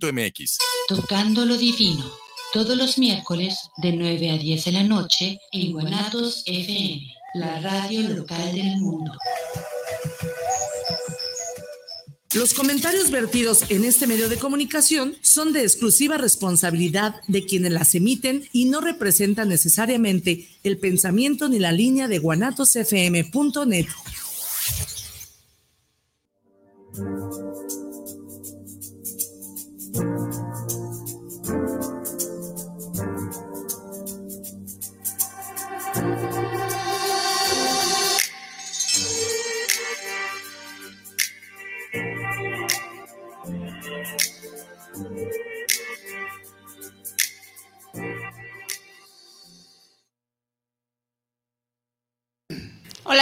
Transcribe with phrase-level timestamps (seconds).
[0.00, 0.56] MX.
[0.88, 2.10] Tocando lo divino,
[2.54, 8.00] todos los miércoles de 9 a 10 de la noche en Guanatos FM, la radio
[8.08, 9.12] local del mundo.
[12.34, 17.94] Los comentarios vertidos en este medio de comunicación son de exclusiva responsabilidad de quienes las
[17.94, 23.86] emiten y no representan necesariamente el pensamiento ni la línea de guanatosfm.net.
[29.94, 30.06] Hola,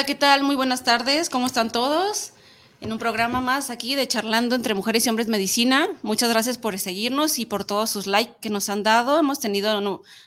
[0.07, 0.45] ¿qué tal?
[0.45, 1.31] Muy buenas tardes.
[1.31, 2.33] ¿Cómo están todos?
[2.81, 5.87] En un programa más aquí de Charlando entre Mujeres y Hombres Medicina.
[6.01, 9.19] Muchas gracias por seguirnos y por todos sus likes que nos han dado.
[9.19, 9.79] Hemos tenido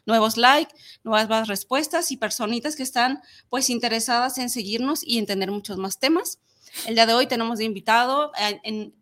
[0.05, 0.72] nuevos likes,
[1.03, 5.97] nuevas respuestas y personitas que están pues interesadas en seguirnos y en tener muchos más
[5.97, 6.38] temas.
[6.86, 8.94] El día de hoy tenemos de invitado, eh, en,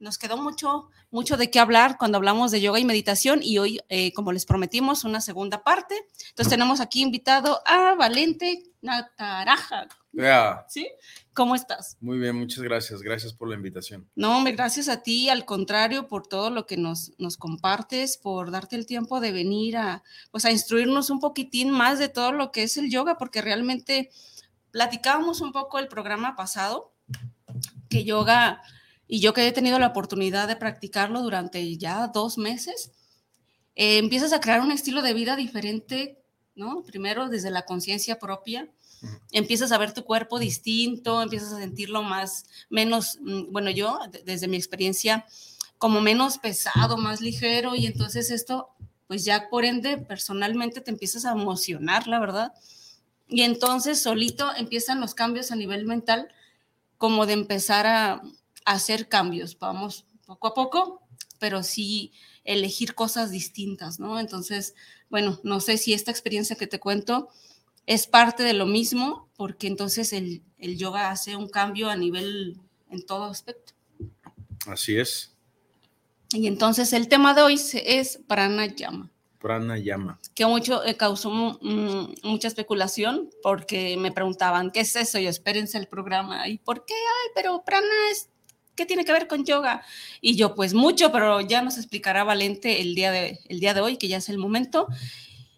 [0.00, 3.80] nos quedó mucho, mucho de qué hablar cuando hablamos de yoga y meditación y hoy,
[3.88, 5.94] eh, como les prometimos, una segunda parte.
[6.30, 9.88] Entonces tenemos aquí invitado a Valente Nataraja.
[10.68, 10.88] ¿Sí?
[11.32, 11.96] ¿Cómo estás?
[12.00, 13.02] Muy bien, muchas gracias.
[13.02, 14.08] Gracias por la invitación.
[14.16, 18.76] No, gracias a ti, al contrario, por todo lo que nos, nos compartes, por darte
[18.76, 22.64] el tiempo de venir a, pues, a instruirnos un poquitín más de todo lo que
[22.64, 24.10] es el yoga, porque realmente
[24.72, 26.92] platicábamos un poco el programa pasado,
[27.88, 28.62] que yoga
[29.08, 32.92] y yo que he tenido la oportunidad de practicarlo durante ya dos meses,
[33.74, 36.22] eh, empiezas a crear un estilo de vida diferente,
[36.54, 36.82] ¿no?
[36.82, 38.68] Primero desde la conciencia propia,
[39.32, 44.48] empiezas a ver tu cuerpo distinto, empiezas a sentirlo más, menos, mm, bueno, yo desde
[44.48, 45.24] mi experiencia,
[45.78, 48.68] como menos pesado, más ligero, y entonces esto,
[49.06, 52.52] pues ya por ende, personalmente te empiezas a emocionar, la verdad.
[53.28, 56.28] Y entonces solito empiezan los cambios a nivel mental,
[56.98, 58.22] como de empezar a,
[58.64, 61.02] hacer cambios, vamos poco a poco,
[61.38, 62.12] pero sí
[62.44, 64.18] elegir cosas distintas, ¿no?
[64.18, 64.74] Entonces,
[65.10, 67.28] bueno, no sé si esta experiencia que te cuento
[67.86, 72.58] es parte de lo mismo, porque entonces el, yoga hace un cambio a nivel
[72.90, 73.72] en todo aspecto.
[74.66, 75.34] Así es.
[76.32, 79.10] Y entonces el tema de hoy es pranayama.
[79.38, 80.18] Pranayama.
[80.34, 85.18] Que mucho eh, causó mucha especulación porque me preguntaban, ¿qué es eso?
[85.18, 86.46] Y espérense el programa.
[86.48, 86.94] ¿Y por qué?
[86.94, 88.28] Ay, pero prana es
[88.78, 89.82] ¿qué tiene que ver con yoga?
[90.20, 93.80] Y yo, pues mucho, pero ya nos explicará Valente el día de, el día de
[93.80, 94.86] hoy, que ya es el momento.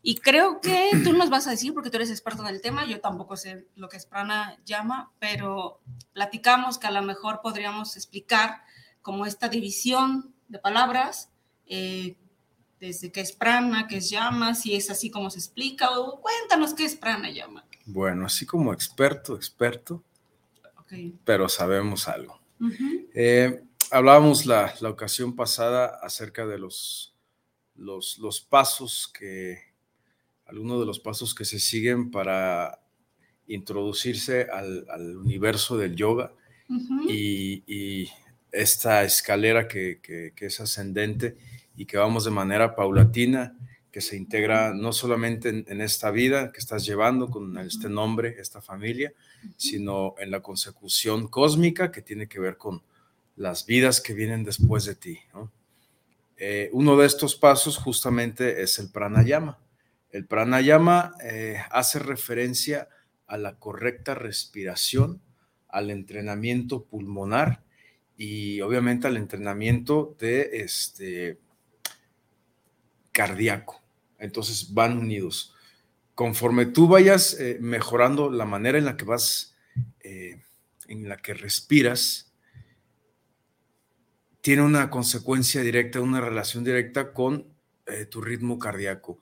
[0.03, 2.87] Y creo que tú nos vas a decir, porque tú eres experto en el tema,
[2.87, 5.81] yo tampoco sé lo que es prana llama, pero
[6.15, 8.63] platicamos que a lo mejor podríamos explicar
[9.03, 11.29] como esta división de palabras,
[11.67, 12.17] eh,
[12.81, 16.73] desde qué es prana, qué es llama, si es así como se explica, o cuéntanos
[16.73, 17.67] qué es prana llama.
[17.85, 20.03] Bueno, así como experto, experto,
[21.27, 22.40] pero sabemos algo.
[23.15, 27.15] Eh, hablábamos la, ocasión pasada acerca de los,
[27.77, 29.59] los, pasos que,
[30.47, 32.81] algunos de los pasos que se siguen para
[33.47, 36.33] introducirse al, universo del yoga
[37.09, 38.09] y,
[38.53, 40.01] esta escalera que,
[40.37, 41.37] es ascendente
[41.77, 43.57] y que vamos de manera paulatina,
[43.91, 48.63] que se integra no solamente en, esta vida que estás llevando con este nombre, esta
[48.63, 49.13] familia,
[49.57, 52.83] sino en la consecución cósmica que tiene que ver con
[53.37, 55.19] las vidas que vienen después de ti.
[56.37, 59.59] Eh, uno de estos pasos justamente es el pranayama.
[60.11, 62.89] El pranayama eh, hace referencia
[63.27, 65.21] a la correcta respiración,
[65.69, 67.63] al entrenamiento pulmonar
[68.17, 71.39] y obviamente al entrenamiento de este
[73.21, 73.83] cardíaco.
[74.19, 75.55] Entonces van unidos
[76.21, 79.57] conforme tú vayas eh, mejorando la manera en la que vas,
[80.01, 80.43] eh,
[80.87, 82.35] en la que respiras,
[84.43, 87.47] tiene una consecuencia directa, una relación directa con
[87.87, 89.19] eh, tu ritmo cardíaco.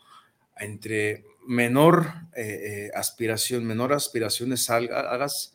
[0.57, 2.13] Entre menor
[2.97, 5.55] aspiración, menor aspiraciones hagas,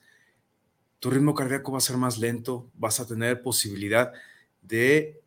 [1.00, 4.14] tu ritmo cardíaco va a ser más lento, vas a tener posibilidad
[4.62, 5.22] de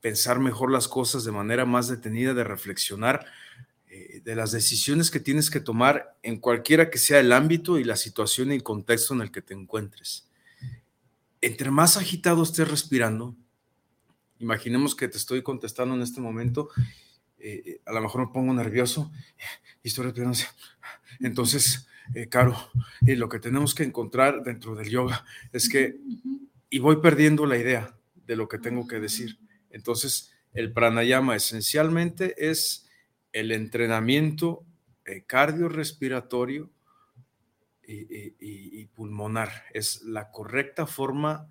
[0.00, 3.24] pensar mejor las cosas de manera más detenida, de reflexionar
[3.96, 7.84] eh, de las decisiones que tienes que tomar en cualquiera que sea el ámbito y
[7.84, 10.26] la situación y el contexto en el que te encuentres.
[11.40, 13.36] Entre más agitado estés respirando,
[14.40, 16.70] imaginemos que te estoy contestando en este momento,
[17.38, 19.12] eh, eh, a lo mejor me pongo nervioso
[19.84, 20.38] y estoy respirando
[21.20, 21.86] Entonces,
[22.30, 22.56] Caro,
[23.00, 26.00] lo que tenemos que encontrar dentro del yoga es que,
[26.68, 27.96] y voy perdiendo la idea
[28.26, 29.38] de lo que tengo que decir.
[29.74, 32.88] Entonces, El pranayama esencialmente es
[33.32, 34.64] el entrenamiento
[35.04, 36.70] eh, cardiorrespiratorio
[37.86, 39.50] y, y, pulmonar.
[39.74, 41.50] Es la correcta forma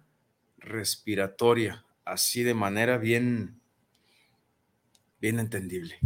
[0.58, 3.60] respiratoria, así de manera bien,
[5.20, 6.00] bien entendible.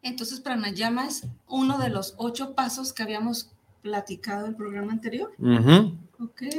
[0.00, 3.52] Entonces, pranayama es uno de los ocho pasos que habíamos
[3.82, 5.34] platicado en el programa anterior.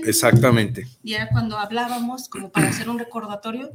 [0.06, 0.88] Exactamente.
[1.04, 3.72] Y era cuando hablábamos, como para hacer un recordatorio,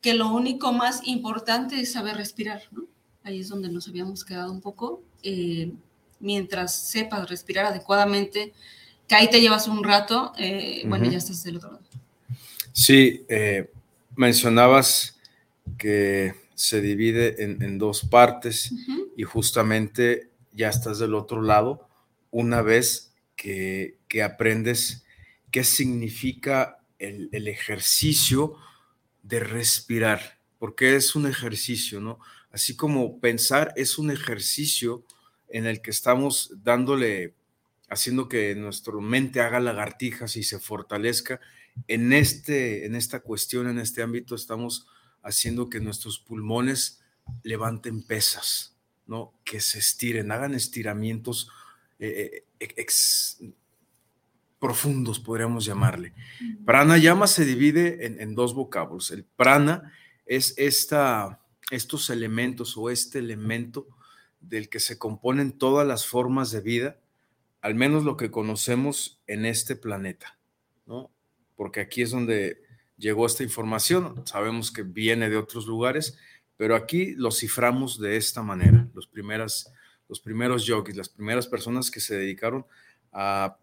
[0.00, 2.84] que lo único más importante es saber respirar, ¿no?
[3.22, 5.02] Ahí es donde nos habíamos quedado un poco.
[5.22, 5.72] Eh,
[6.20, 8.52] mientras sepas respirar adecuadamente,
[9.08, 11.84] que ahí te llevas un rato, eh, bueno, ya estás del otro lado.
[12.72, 13.70] Sí, eh,
[14.16, 15.18] mencionabas
[15.76, 18.72] que se divide en, dos partes
[19.16, 21.88] y justamente ya estás del otro lado
[22.30, 25.04] una vez que, aprendes
[25.50, 28.56] qué significa el, el, ejercicio
[29.30, 32.18] de respirar, porque es un ejercicio, ¿no?
[32.50, 35.04] Así como pensar es un ejercicio
[35.48, 37.34] en el que estamos dándole,
[37.88, 41.40] haciendo que nuestra mente haga lagartijas y se fortalezca.
[41.86, 44.88] En, este, en esta cuestión, en este ámbito, estamos
[45.22, 47.00] haciendo que nuestros pulmones
[47.44, 49.32] levanten pesas, ¿no?
[49.44, 51.48] Que se estiren, hagan estiramientos
[52.00, 52.74] eh, eh,
[54.60, 56.12] profundos, podríamos llamarle.
[56.64, 59.10] Pranayama se divide en, en, dos vocablos.
[59.10, 59.92] El prana
[60.26, 61.40] es esta,
[61.70, 63.88] estos elementos o este elemento
[64.40, 67.00] del que se componen todas las formas de vida,
[67.60, 70.38] al menos lo que conocemos en este planeta,
[70.86, 71.10] ¿no?
[71.56, 72.62] Porque aquí es donde
[72.96, 76.18] llegó esta información, sabemos que viene de otros lugares,
[76.56, 79.72] pero aquí lo ciframos de esta manera, los, primeras,
[80.08, 82.66] los primeros yogis, las primeras personas que se dedicaron
[83.12, 83.56] a,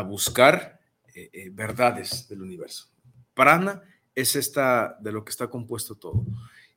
[0.00, 0.80] buscar
[1.14, 2.88] eh, eh, verdades del universo.
[3.34, 3.82] Prana
[4.14, 6.24] es esta de lo que está compuesto todo.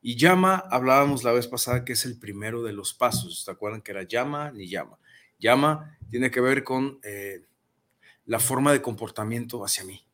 [0.02, 3.42] Y llama, hablábamos la vez pasada que es el primero de los pasos.
[3.42, 4.98] ¿Se acuerdan que era llama ni llama?
[5.38, 7.44] Llama tiene que ver con eh,
[8.24, 10.06] la forma de comportamiento hacia mí,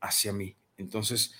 [0.00, 0.56] hacia mí.
[0.76, 1.34] Entonces,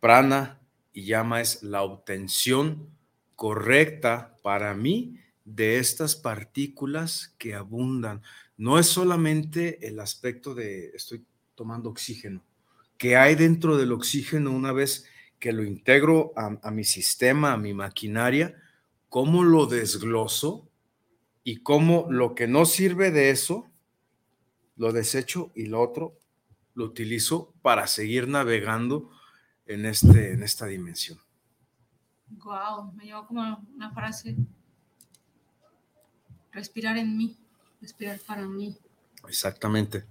[0.00, 0.60] prana
[0.92, 2.90] y llama es la obtención
[3.34, 8.22] correcta para mí de estas partículas que abundan.
[8.56, 11.24] No es solamente el aspecto de estoy
[11.54, 12.42] tomando oxígeno,
[12.96, 15.06] que hay dentro del oxígeno una vez
[15.38, 18.56] que lo integro a, mi sistema, a mi maquinaria,
[19.08, 20.70] cómo lo desgloso
[21.44, 23.70] y cómo lo que no sirve de eso,
[24.76, 26.18] lo desecho y lo otro
[26.74, 29.10] lo utilizo para seguir navegando
[29.66, 31.18] en, este, en esta dimensión.
[32.28, 34.36] Wow, me llevó como una frase.
[36.52, 37.38] Respirar en mí,
[37.80, 38.76] respirar para mí.
[39.28, 40.04] Exactamente.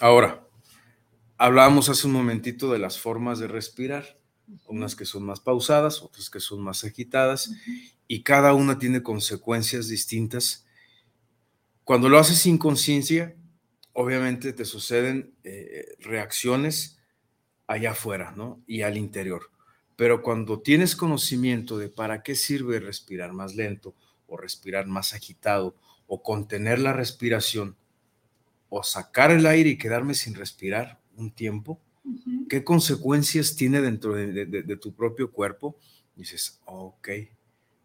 [0.00, 0.42] Ahora,
[1.44, 4.16] Hablábamos hace un momentito de las formas de respirar,
[4.68, 7.50] unas que son más pausadas, otras que son más agitadas,
[8.06, 10.64] y cada una tiene consecuencias distintas.
[11.82, 13.34] Cuando lo haces sin conciencia,
[13.92, 17.00] obviamente te suceden eh, reacciones
[17.66, 18.62] allá afuera, ¿no?
[18.68, 19.50] Y al interior.
[19.96, 23.96] Pero cuando tienes conocimiento de para qué sirve respirar más lento
[24.26, 25.74] o respirar más agitado
[26.06, 27.76] o contener la respiración
[28.68, 31.78] o sacar el aire y quedarme sin respirar un tiempo,
[32.48, 35.76] qué consecuencias tiene dentro de, tu propio cuerpo.
[36.16, 37.08] dices, ok,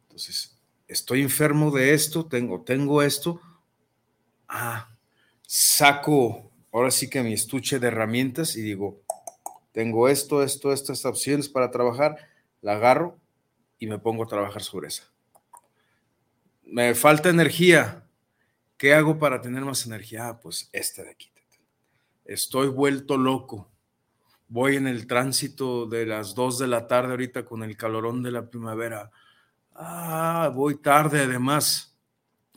[0.03, 3.41] entonces estoy enfermo de esto, tengo, tengo esto.
[4.47, 4.95] Ah,
[5.41, 9.01] saco ahora sí que mi estuche de herramientas y digo,
[9.71, 12.17] tengo esto, esto, estas opciones para trabajar,
[12.61, 13.19] la agarro
[13.79, 15.03] y me pongo a trabajar sobre esa.
[16.69, 18.03] Me falta energía.
[18.77, 20.27] ¿Qué hago para tener más energía?
[20.27, 21.31] Ah, pues esta de aquí
[22.27, 23.71] estoy vuelto loco.
[24.49, 28.31] Voy en el tránsito de las 2 de la tarde ahorita con el calorón de
[28.31, 29.11] la primavera.
[29.73, 31.95] Ah, voy tarde además.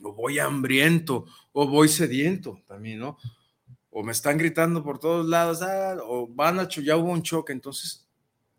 [0.03, 3.17] O voy hambriento, o voy sediento también, ¿no?
[3.91, 7.53] O me están gritando por todos lados, ah, o van a, ya hubo un choque.
[7.53, 8.07] Entonces,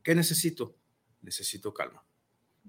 [0.03, 0.77] ¿qué necesito?
[1.21, 2.05] Necesito calma.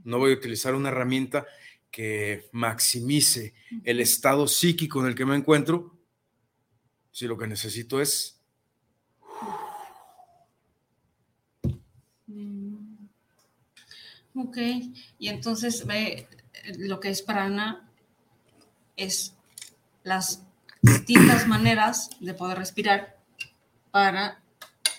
[0.04, 1.46] No voy a utilizar una herramienta
[1.94, 5.96] que maximice el estado psíquico en el que me encuentro,
[7.12, 8.42] si lo que necesito es...
[12.26, 12.96] Mm.
[14.34, 14.58] Ok,
[15.20, 16.28] y entonces ve
[16.80, 17.88] lo que es prana
[18.98, 19.36] es
[20.04, 20.42] las
[20.82, 23.20] distintas maneras de poder respirar
[23.92, 24.42] para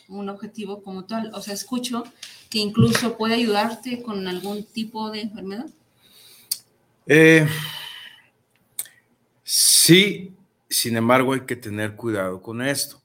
[0.07, 1.33] un objetivo como tal.
[1.35, 2.05] O sea, escucho
[2.51, 5.67] que incluso puede ayudarte con algún tipo de enfermedad.
[7.07, 7.47] Eh,
[9.43, 10.35] sí,
[10.69, 13.03] sin embargo, hay que tener cuidado con esto.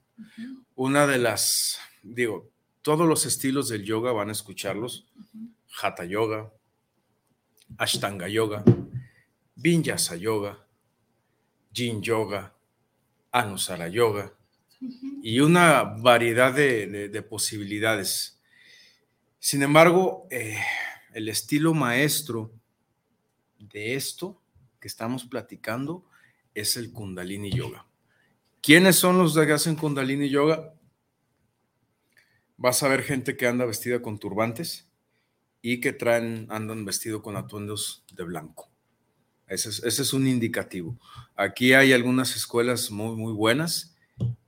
[0.75, 2.49] Una de las, digo,
[2.81, 5.05] todos los estilos del yoga van a escucharlos.
[5.81, 6.51] Hatha Yoga,
[7.77, 8.63] Ashtanga Yoga,
[9.55, 10.65] Vinyasa Yoga,
[11.73, 12.53] Jin Yoga,
[13.31, 14.33] Anusara Yoga
[15.21, 18.39] y una variedad de, posibilidades.
[19.39, 20.57] Sin embargo, eh,
[21.13, 22.51] el estilo maestro
[23.59, 24.41] de esto
[24.79, 26.05] que estamos platicando
[26.55, 27.85] es el Kundalini Yoga.
[28.61, 30.73] ¿Quiénes son los que hacen Kundalini Yoga?
[32.57, 34.89] Vas a ver gente que anda vestida con turbantes
[35.61, 38.69] y que traen, andan vestido con atuendos de blanco.
[39.47, 40.99] Ese es, un indicativo.
[41.35, 43.95] Aquí hay algunas escuelas muy, muy buenas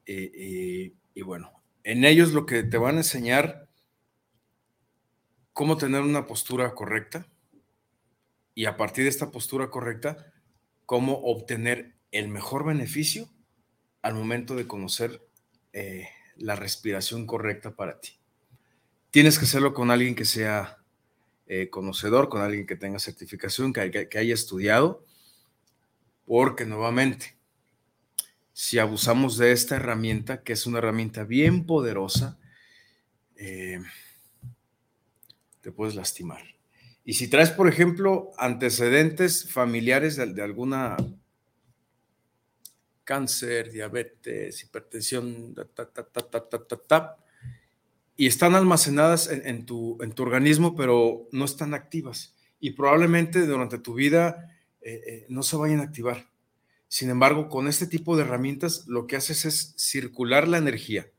[0.06, 1.52] eh, eh, y bueno,
[1.84, 3.68] en ellos lo que te van a enseñar
[5.54, 7.28] cómo tener una postura correcta
[8.54, 10.34] y a partir de esta postura correcta,
[10.86, 13.30] cómo obtener el mejor beneficio
[14.02, 15.22] al momento de conocer
[15.74, 18.20] eh, la respiración correcta para ti.
[19.12, 20.78] Tienes que hacerlo con alguien que sea
[21.48, 25.04] eh, conocedor, con alguien que tenga certificación, que, haya estudiado,
[26.26, 27.36] porque nuevamente,
[28.54, 32.40] si abusamos de esta herramienta, que es una herramienta bien poderosa,
[33.36, 33.80] eh,
[35.62, 36.42] te puedes lastimar.
[37.04, 40.98] Y si traes, por ejemplo, antecedentes familiares de, alguna
[43.04, 45.56] cáncer, diabetes, hipertensión,
[48.16, 52.36] y están almacenadas en, tu, en, tu, organismo, pero no están activas.
[52.60, 56.30] Y probablemente durante tu vida eh, eh, no se vayan a activar.
[56.88, 61.10] Sin embargo, con este tipo de herramientas, lo que haces es circular la energía.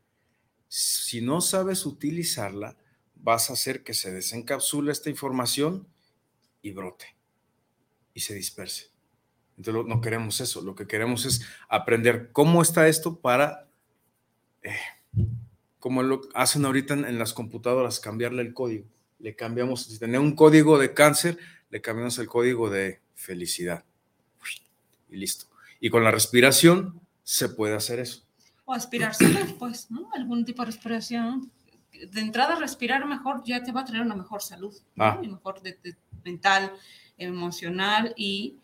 [0.69, 2.77] Si no sabes utilizarla,
[3.23, 5.87] vas a hacer que se desencapsule esta información
[6.61, 7.17] y brote
[8.15, 8.91] y se disperse.
[9.57, 13.69] Entonces no queremos eso, lo que queremos es aprender cómo está esto para,
[14.63, 14.75] eh,
[15.79, 18.87] como lo hacen ahorita en, las computadoras, cambiarle el código.
[19.19, 21.39] Le cambiamos, si tenía un código de cáncer,
[21.71, 23.85] le cambiamos el código de felicidad.
[25.11, 25.47] Y listo.
[25.81, 28.25] Y con la respiración se puede hacer eso.
[28.65, 29.27] O aspirarse,
[29.59, 30.09] pues, ¿no?
[30.15, 31.53] Algún tipo de respiración
[31.93, 35.21] de entrada respirar mejor ya te va a traer una mejor salud, ah.
[35.23, 35.61] mejor
[36.25, 36.73] mental,
[37.19, 38.57] emocional y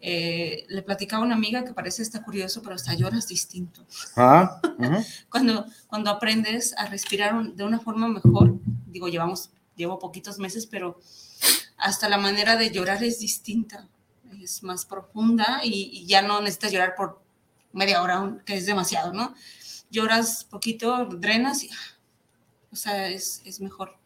[0.00, 3.86] eh, le platicaba a una amiga que parece está curioso, pero hasta lloras distinto.
[4.16, 4.60] Ah,
[5.30, 10.98] cuando, cuando aprendes a respirar de una forma mejor, digo, llevamos, llevo poquitos meses, pero
[11.76, 13.88] hasta la manera de llorar es distinta,
[14.40, 17.22] es más profunda y, y ya no necesitas llorar por
[17.72, 19.34] media hora, que es demasiado, ¿no?
[19.90, 21.70] Lloras poquito, drenas y
[22.72, 23.96] o sea, es, mejor.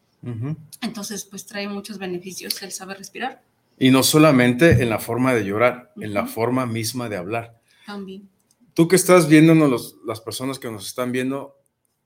[0.82, 3.42] Entonces, pues trae muchos beneficios el saber respirar.
[3.78, 7.60] Y no solamente en la forma de llorar, en la forma misma de hablar.
[7.84, 8.28] También.
[8.74, 11.56] Tú que estás viéndonos, las personas que nos están viendo,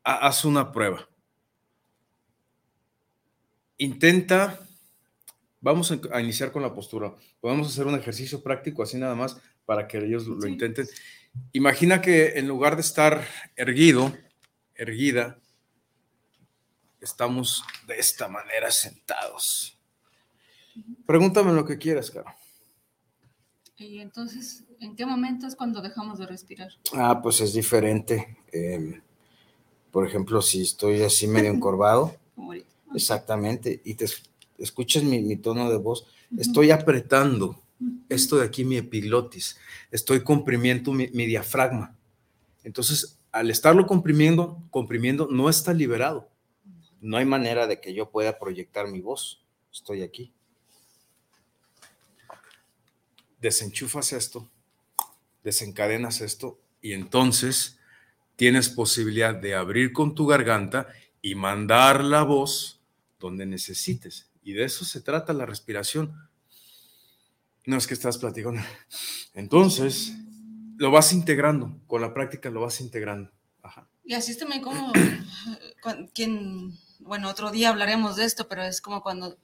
[0.04, 1.08] haz una prueba.
[3.78, 4.60] Intenta,
[5.60, 7.14] vamos a iniciar con la postura.
[7.40, 10.86] Podemos hacer un ejercicio práctico así nada más para que ellos lo intenten.
[11.52, 13.26] Imagina que en lugar de estar
[13.56, 14.12] erguido,
[14.74, 15.38] erguida,
[17.00, 19.76] estamos de esta manera sentados.
[21.06, 22.32] Pregúntame lo que quieras, Caro.
[23.76, 26.68] Y entonces, ¿en qué momento es cuando dejamos de respirar?
[26.92, 28.36] Ah, pues es diferente.
[28.52, 29.00] Em,
[29.90, 32.14] por ejemplo, si estoy así medio encorvado,
[32.94, 34.06] exactamente, y te
[34.58, 37.60] escuchas mi, tono de voz, estoy apretando
[38.08, 39.56] esto de aquí, mi epiglotis,
[39.90, 41.96] estoy comprimiendo mi, mi diafragma.
[42.62, 46.29] Entonces, al estarlo comprimiendo, comprimiendo, no está liberado
[47.00, 49.44] no hay manera de que yo pueda proyectar mi voz.
[49.72, 50.32] Estoy aquí.
[53.40, 54.50] Desenchufas esto,
[55.42, 57.78] desencadenas esto y entonces
[58.36, 60.88] tienes posibilidad de abrir con tu garganta
[61.22, 62.80] y mandar la voz
[63.18, 64.30] donde necesites.
[64.42, 66.28] Y de eso se trata la respiración.
[67.66, 68.60] No es que estás platicando.
[69.34, 70.12] Entonces,
[70.76, 73.30] lo vas integrando, con la práctica lo vas integrando.
[74.04, 74.92] Y así es también como
[76.14, 79.38] quien bueno, otro día hablaremos de esto, pero es como cuando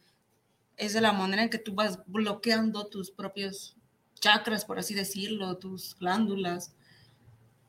[0.77, 3.77] es de la manera en que tú vas bloqueando tus propios
[4.15, 6.75] chakras, por así decirlo, tus glándulas,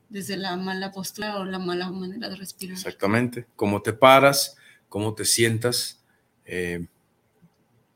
[0.09, 2.77] desde la mala postura o la mala manera de respirar.
[2.77, 4.55] Exactamente, cómo te paras,
[4.89, 6.01] cómo te sientas,
[6.45, 6.87] eh,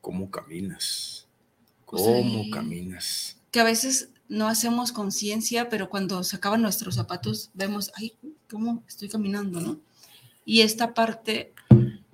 [0.00, 1.26] cómo caminas,
[1.86, 3.38] pues cómo caminas.
[3.50, 8.14] Que a veces no hacemos conciencia, pero cuando se acaban nuestros zapatos vemos, ay,
[8.50, 9.80] cómo estoy caminando, ¿no?
[10.44, 11.54] Y esta parte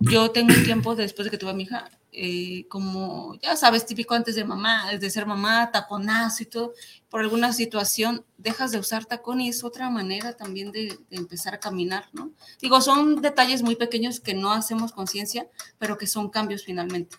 [0.01, 3.85] yo tengo un tiempo después de que tuve a mi hija, eh, como, ya sabes,
[3.85, 6.73] típico antes de mamá, de ser mamá, taponazo y todo,
[7.11, 11.61] por alguna situación dejas de usar tacón y es otra manera también de, empezar a
[11.61, 12.31] caminar, ¿no?
[12.61, 17.17] Digo, son detalles muy pequeños que no hacemos conciencia, pero que son cambios finalmente.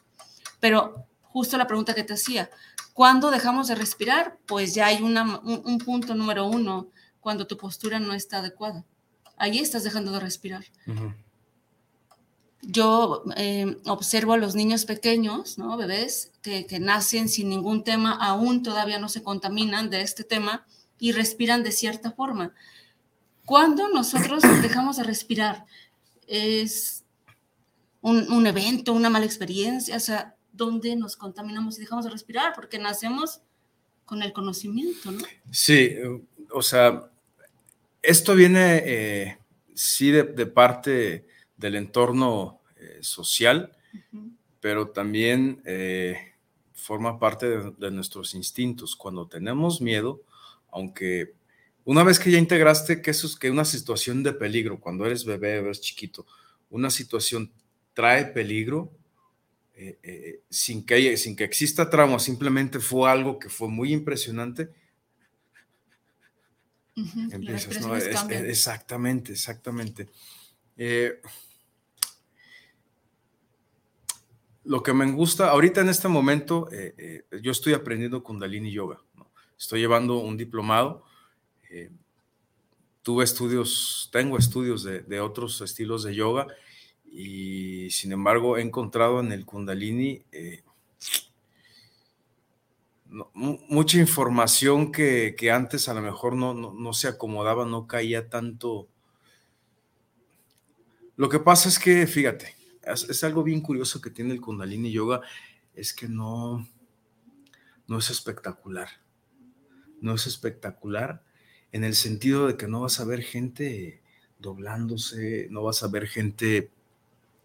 [0.60, 2.50] Pero justo la pregunta que te hacía,
[2.94, 4.38] ¿cuándo dejamos de respirar?
[4.48, 6.88] Pues ya hay un, punto número uno,
[7.20, 8.86] cuando tu postura no está adecuada.
[9.38, 10.66] Ahí estás dejando de respirar.
[12.62, 15.78] Yo eh, observo a los niños pequeños, ¿no?
[15.78, 20.66] bebés, que, nacen sin ningún tema, aún todavía no se contaminan de este tema
[21.00, 22.54] y respiran de cierta forma.
[23.46, 25.66] ¿Cuándo nosotros dejamos de respirar?
[26.28, 27.04] Es
[28.02, 32.54] un, un, evento, una mala experiencia, o sea, donde nos contaminamos y dejamos de respirar,
[32.54, 33.42] porque nacemos
[34.06, 35.24] con el conocimiento, ¿no?
[35.52, 35.96] Sí,
[36.52, 37.10] o sea,
[38.02, 39.38] esto viene, eh,
[39.76, 41.28] sí, de, parte
[41.60, 43.76] del entorno eh, social,
[44.62, 46.34] pero también eh,
[46.74, 48.96] forma parte de, nuestros instintos.
[48.96, 50.22] Cuando tenemos miedo,
[50.72, 51.34] aunque
[51.84, 55.26] una vez que ya integraste que eso es que una situación de peligro, cuando eres
[55.26, 56.26] bebé, eres chiquito,
[56.70, 57.52] una situación
[57.94, 58.92] trae peligro,
[59.76, 64.70] eh, eh, sin, que, sin que exista trauma, simplemente fue algo que fue muy impresionante.
[68.48, 70.10] exactamente, exactamente.
[70.78, 71.22] Eh,
[74.70, 76.70] lo que me gusta, ahorita en este momento,
[77.42, 79.02] yo estoy aprendiendo Kundalini Yoga.
[79.58, 81.04] Estoy llevando un diplomado.
[83.02, 86.46] tuve estudios, tengo estudios de, otros estilos de yoga
[87.12, 90.62] y sin embargo he encontrado en el kundalini eh,
[93.34, 98.88] mucha información que, antes a lo mejor no, se acomodaba, no caía tanto.
[101.16, 102.59] Lo que pasa es que, fíjate,
[102.94, 105.22] es, algo bien curioso que tiene el kundalini yoga,
[105.74, 106.68] es que no,
[107.88, 108.90] no es espectacular.
[110.02, 111.24] No es espectacular
[111.72, 114.02] en el sentido de que no vas a ver gente
[114.40, 116.72] doblándose, no vas a ver gente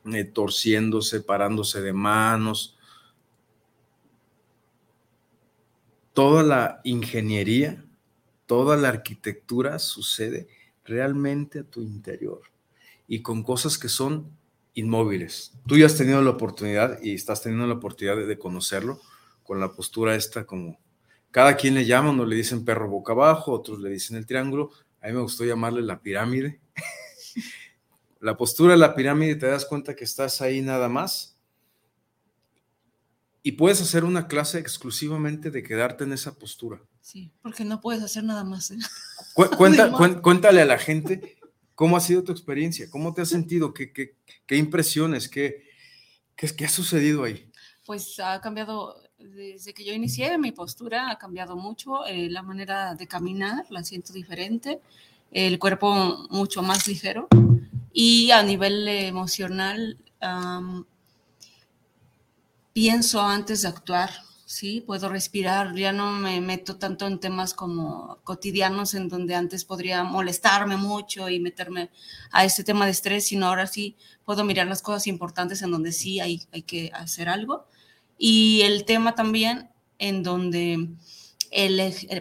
[0.06, 2.78] eh, torciéndose, parándose de manos.
[6.12, 7.84] Toda la ingeniería,
[8.46, 10.48] toda la arquitectura sucede
[10.84, 12.42] realmente a tu interior
[13.08, 14.30] y con cosas que son
[14.74, 15.52] inmóviles.
[15.66, 19.00] Tú ya has tenido la oportunidad y estás teniendo la oportunidad de, conocerlo
[19.42, 20.78] con la postura esta como
[21.30, 24.70] cada quien le llama, uno le dicen perro boca abajo, otros le dicen el triángulo,
[25.00, 26.60] a mí me gustó llamarle la pirámide.
[28.20, 31.36] la postura de la pirámide te das cuenta que estás ahí nada más.
[33.42, 36.80] Y puedes hacer una clase exclusivamente de quedarte en esa postura.
[37.02, 38.70] Sí, porque no puedes hacer nada más.
[38.70, 38.78] ¿eh?
[40.22, 41.36] cuéntale a la gente
[41.74, 45.64] cómo ha sido tu experiencia, cómo te has sentido, qué, qué, impresiones, qué,
[46.36, 47.50] qué, ha sucedido ahí.
[47.84, 52.94] Pues ha cambiado, desde que yo inicié, mi postura ha cambiado mucho, eh, la manera
[52.94, 54.80] de caminar la siento diferente,
[55.30, 57.28] el cuerpo mucho más ligero
[57.92, 59.98] y a nivel emocional,
[62.72, 64.10] pienso antes de actuar,
[64.46, 64.80] ¿sí?
[64.80, 70.04] Puedo respirar, ya no me meto tanto en temas como cotidianos en donde antes podría
[70.04, 71.90] molestarme mucho y meterme
[72.30, 75.92] a este tema de estrés, sino ahora sí puedo mirar las cosas importantes en donde
[75.92, 77.66] sí hay, hay que hacer algo.
[78.18, 80.88] Y el tema también en donde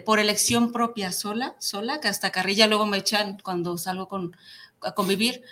[0.04, 4.36] por elección propia sola, sola, que hasta carrilla luego me echan cuando salgo con
[4.84, 5.42] a convivir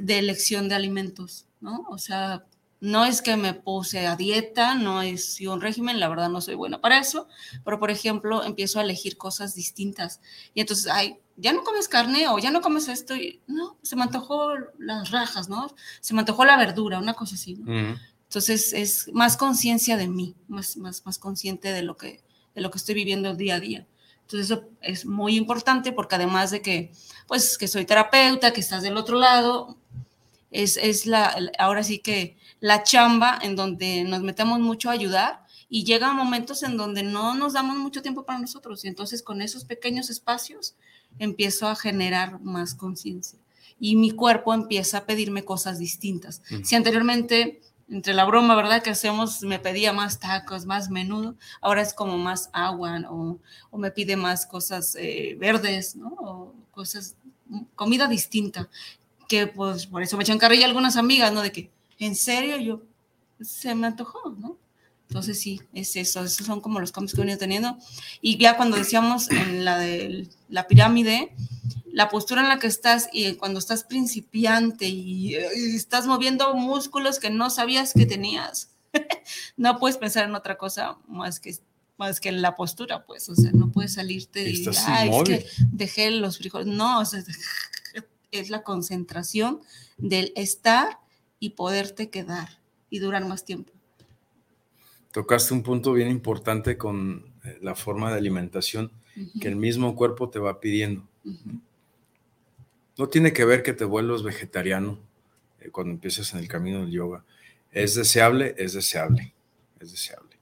[0.00, 1.84] de elección de alimentos, ¿no?
[1.88, 2.44] O sea,
[2.84, 6.54] no es que me puse a dieta, no es un régimen, la verdad no soy
[6.54, 7.28] buena para eso,
[7.64, 10.20] pero por ejemplo empiezo a elegir cosas distintas
[10.52, 13.96] y entonces, ay, ya no comes carne o ya no comes esto y no, se
[13.96, 15.74] me antojó las rajas, ¿no?
[16.02, 17.96] Se me antojó la verdura, una cosa así, ¿no?
[18.24, 22.22] Entonces es más conciencia de mí, más, más, más consciente de lo, que,
[22.54, 23.86] de lo que estoy viviendo día a día.
[24.20, 26.92] Entonces eso es muy importante porque además de que,
[27.28, 29.78] pues, que soy terapeuta, que estás del otro lado,
[30.50, 35.44] es, es la, ahora sí que la chamba en donde nos metemos mucho a ayudar
[35.68, 39.42] y llegan momentos en donde no nos damos mucho tiempo para nosotros y entonces con
[39.42, 40.74] esos pequeños espacios
[41.18, 43.38] empiezo a generar más conciencia
[43.78, 46.40] y mi cuerpo empieza a pedirme cosas distintas.
[46.62, 48.82] Si anteriormente entre la broma, ¿verdad?
[48.82, 53.38] Que hacemos, me pedía más tacos, más menudo, ahora es como más agua o,
[53.70, 56.14] o me pide más cosas eh, verdes, ¿no?
[56.18, 57.14] O cosas,
[57.74, 58.70] comida distinta,
[59.28, 61.42] que pues por eso me echan carrilla algunas amigas, ¿no?
[61.42, 62.58] De que, ¿en serio?
[62.58, 62.82] Yo,
[63.40, 64.58] se me antojó, ¿no?
[65.08, 67.78] Entonces sí, es eso, esos son como los cambios que he venido teniendo.
[68.20, 71.34] Y ya cuando decíamos en la de la pirámide,
[71.92, 77.30] la postura en la que estás y cuando estás principiante y, estás moviendo músculos que
[77.30, 78.70] no sabías que tenías,
[79.56, 81.54] no puedes pensar en otra cosa más que
[81.96, 85.46] más que en la postura, pues, o sea, no puedes salirte y, ah, es que
[85.70, 87.22] dejé los frijoles, no, o sea,
[88.32, 89.60] es la concentración
[89.96, 90.98] del estar
[91.44, 92.48] y poderte quedar
[92.88, 93.70] y durar más tiempo.
[95.12, 98.90] Tocaste un punto bien importante con eh, la forma de alimentación
[99.38, 101.06] que el mismo cuerpo te va pidiendo.
[102.96, 104.98] No tiene que ver que te vuelvas vegetariano
[105.60, 107.26] eh, cuando empiezas en el camino del yoga.
[107.72, 109.34] Es deseable, es deseable,
[109.80, 110.38] es deseable.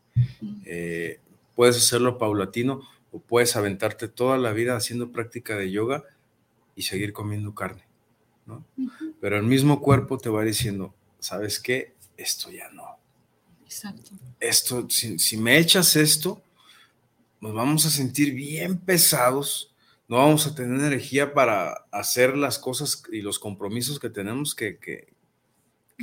[0.65, 1.19] Eh,
[1.57, 6.05] puedes hacerlo paulatino o puedes aventarte toda la vida haciendo práctica de yoga
[6.77, 7.85] y seguir comiendo carne,
[8.47, 8.65] ¿no?
[9.23, 11.95] Pero el mismo cuerpo te va diciendo, ¿sabes qué?
[12.17, 12.99] Esto ya no.
[13.63, 14.19] Exacto.
[14.41, 16.43] Esto, si, me echas esto,
[17.41, 19.73] nos vamos a sentir bien pesados,
[20.09, 24.77] no vamos a tener energía para hacer las cosas y los compromisos que tenemos que,
[24.81, 25.07] que,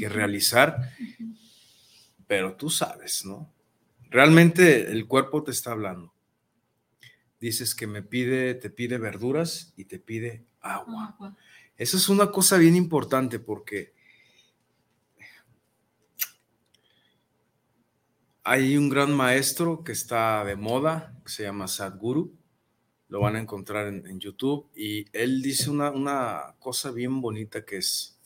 [0.07, 0.93] realizar,
[2.25, 3.51] pero tú sabes, ¿no?
[4.09, 6.13] Realmente el cuerpo te está hablando.
[7.41, 11.09] Dices que me pide, te pide verduras y te pide agua.
[11.09, 11.35] agua.
[11.79, 13.93] Eso es una cosa bien importante porque
[18.43, 22.35] hay un gran maestro que está de moda, que se llama Sadhguru.
[23.07, 24.69] Lo van a encontrar en, YouTube.
[24.75, 28.19] Y él dice una, una cosa bien bonita que es,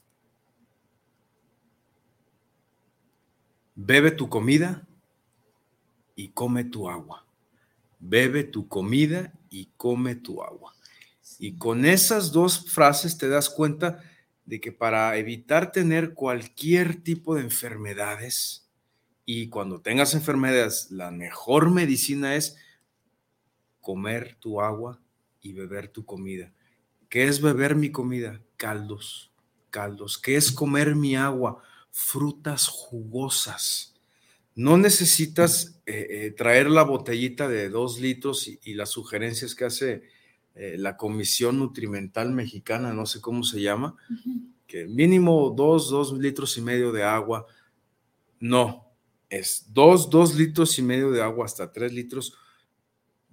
[3.75, 4.87] bebe tu comida
[6.15, 7.23] y come tu agua.
[7.99, 10.73] Bebe tu comida y come tu agua.
[11.39, 14.01] Y con esas dos frases te das cuenta
[14.45, 18.63] de que para evitar tener cualquier tipo de enfermedades,
[19.25, 22.57] y cuando tengas enfermedades, la mejor medicina es
[23.79, 24.99] comer tu agua
[25.41, 26.53] y beber tu comida.
[27.09, 28.41] ¿Qué es beber mi comida?
[28.57, 29.31] Caldos,
[29.69, 30.17] caldos.
[30.17, 31.61] ¿Qué es comer mi agua?
[31.91, 33.93] Frutas jugosas.
[34.55, 40.03] No necesitas eh, eh, traer la botellita de dos litros y las sugerencias que hace
[40.55, 43.95] eh, la Comisión Nutrimental Mexicana, no sé cómo se llama,
[44.67, 47.45] que mínimo dos, dos litros y medio de agua.
[48.39, 48.87] No,
[49.29, 52.37] es dos, dos litros y medio de agua hasta tres litros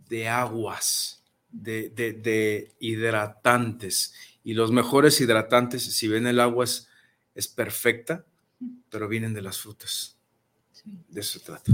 [0.09, 4.15] de aguas, de, de, hidratantes.
[4.43, 6.89] Y los mejores hidratantes, si ven el agua es,
[7.35, 8.25] es perfecta,
[8.89, 10.17] pero vienen de las frutas.
[11.09, 11.73] De eso se trata.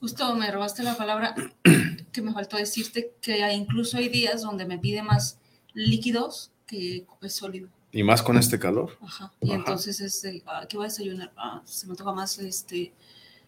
[0.00, 1.34] Justo me robaste la palabra
[2.12, 5.38] que me faltó decirte que incluso hay días donde me pide más
[5.72, 7.68] líquidos que es sólido.
[7.92, 8.98] Y más con este calor.
[9.00, 9.32] Ajá.
[9.40, 11.32] Y entonces, este, ¿qué voy a desayunar?
[11.36, 12.92] Ah, se me toca más, este,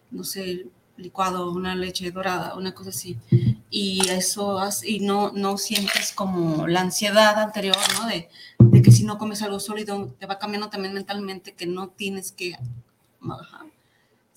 [0.09, 3.17] no sé, licuado, una leche dorada, una cosa así.
[3.69, 8.07] Y eso, y no, no sientes como la ansiedad anterior, ¿no?
[8.07, 11.89] De, de que si no comes algo sólido, te va cambiando también mentalmente que no
[11.89, 12.57] tienes que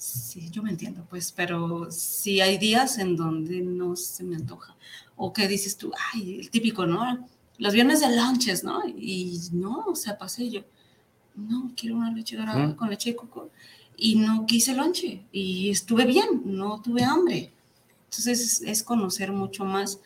[0.02, 4.74] Sí, yo me entiendo, pues, pero sí hay días en donde no se me antoja.
[5.14, 7.28] O que dices tú, ay, el típico, ¿no?
[7.58, 8.80] Los viernes de lunches, ¿no?
[8.84, 10.62] Y no, o sea, pasé yo,
[11.36, 13.50] no, quiero una leche dorada con leche de coco.
[13.96, 15.22] Y no quise lonche.
[15.30, 17.52] Y estuve bien, no tuve hambre.
[18.06, 20.00] Entonces es conocer mucho más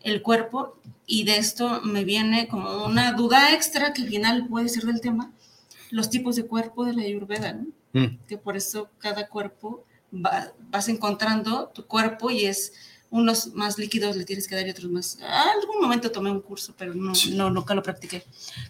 [0.00, 0.78] el cuerpo.
[1.06, 5.02] Y de esto me viene como una duda extra que al final puede ser del
[5.02, 5.34] tema,
[5.90, 7.66] los tipos de cuerpo de la ayurveda, ¿no?
[7.94, 8.18] Mm.
[8.28, 12.72] que por eso cada cuerpo vas encontrando tu cuerpo y es
[13.10, 15.18] unos más líquidos le tienes que dar y otros más.
[15.20, 18.24] algún momento tomé un curso, pero no, no nunca lo practiqué,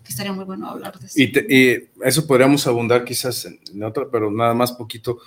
[0.04, 1.18] que estaría muy bueno hablar de eso.
[1.18, 5.18] Y, eso podríamos abundar quizás en, otra, pero nada más poquito,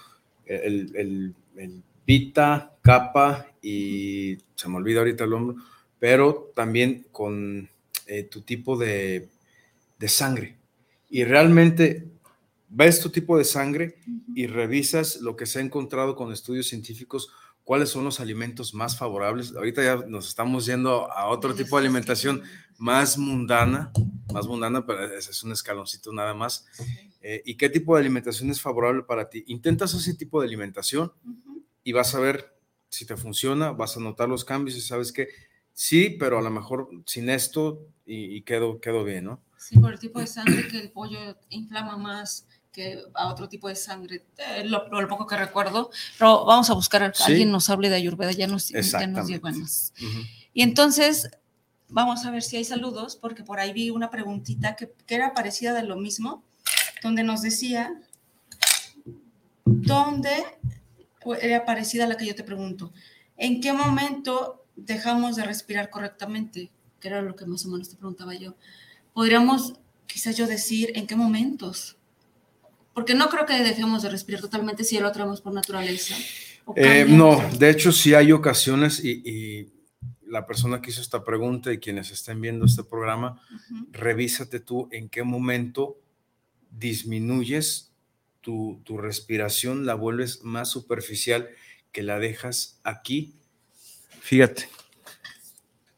[0.45, 5.57] el, el, el pita, capa y se me olvida ahorita el hombro,
[5.97, 7.67] pero también con
[8.05, 9.29] eh, tu tipo de,
[9.97, 10.57] de sangre.
[11.10, 12.05] Y realmente
[12.69, 13.97] ves tu tipo de sangre
[14.36, 17.32] y revisas lo que se ha encontrado con estudios científicos,
[17.63, 19.56] cuáles son los alimentos más favorables.
[19.56, 22.43] Ahorita ya nos estamos yendo a otro tipo de alimentación
[22.77, 23.91] más mundana,
[24.34, 26.65] más mundana, pero es un escaloncito nada más.
[27.21, 29.43] Eh, ¿Y qué tipo de alimentación es favorable para ti?
[29.47, 31.12] Intentas ese tipo de alimentación
[31.84, 32.58] y vas a ver
[32.89, 35.27] si te funciona, vas a notar los cambios y sabes que
[35.73, 39.41] sí, pero a lo mejor sin esto y, quedo, quedo bien, ¿no?
[39.58, 42.46] Sí, por el tipo de sangre que el pollo inflama más,
[43.13, 47.13] a otro tipo de sangre, eh, lo, poco que recuerdo, pero vamos a buscar a
[47.25, 49.93] alguien nos hable de Ayurveda, ya nos, ya nos dio buenas.
[50.53, 51.29] Y entonces,
[51.89, 55.33] vamos a ver si hay saludos, porque por ahí vi una preguntita que, que era
[55.33, 56.43] parecida de lo mismo,
[57.03, 57.93] donde nos decía,
[59.65, 60.31] ¿dónde
[61.41, 62.91] era parecida a la que yo te pregunto?
[63.37, 66.71] ¿En qué momento dejamos de respirar correctamente?
[66.99, 68.55] Que era lo que más o menos te preguntaba yo.
[69.13, 69.73] Podríamos
[70.07, 71.97] quizás yo decir en qué momentos
[72.97, 76.15] Porque no creo que dejemos de respirar totalmente si ya lo traemos por naturaleza.
[76.75, 79.71] Eh, no, de hecho sí hay ocasiones y,
[80.25, 83.39] la persona que hizo esta pregunta y quienes estén viendo este programa,
[83.91, 85.99] revísate tú en qué momento
[86.71, 87.91] disminuyes
[88.41, 91.49] tu, tu, respiración, la vuelves más superficial,
[91.91, 93.36] que la dejas aquí.
[94.21, 94.69] Fíjate,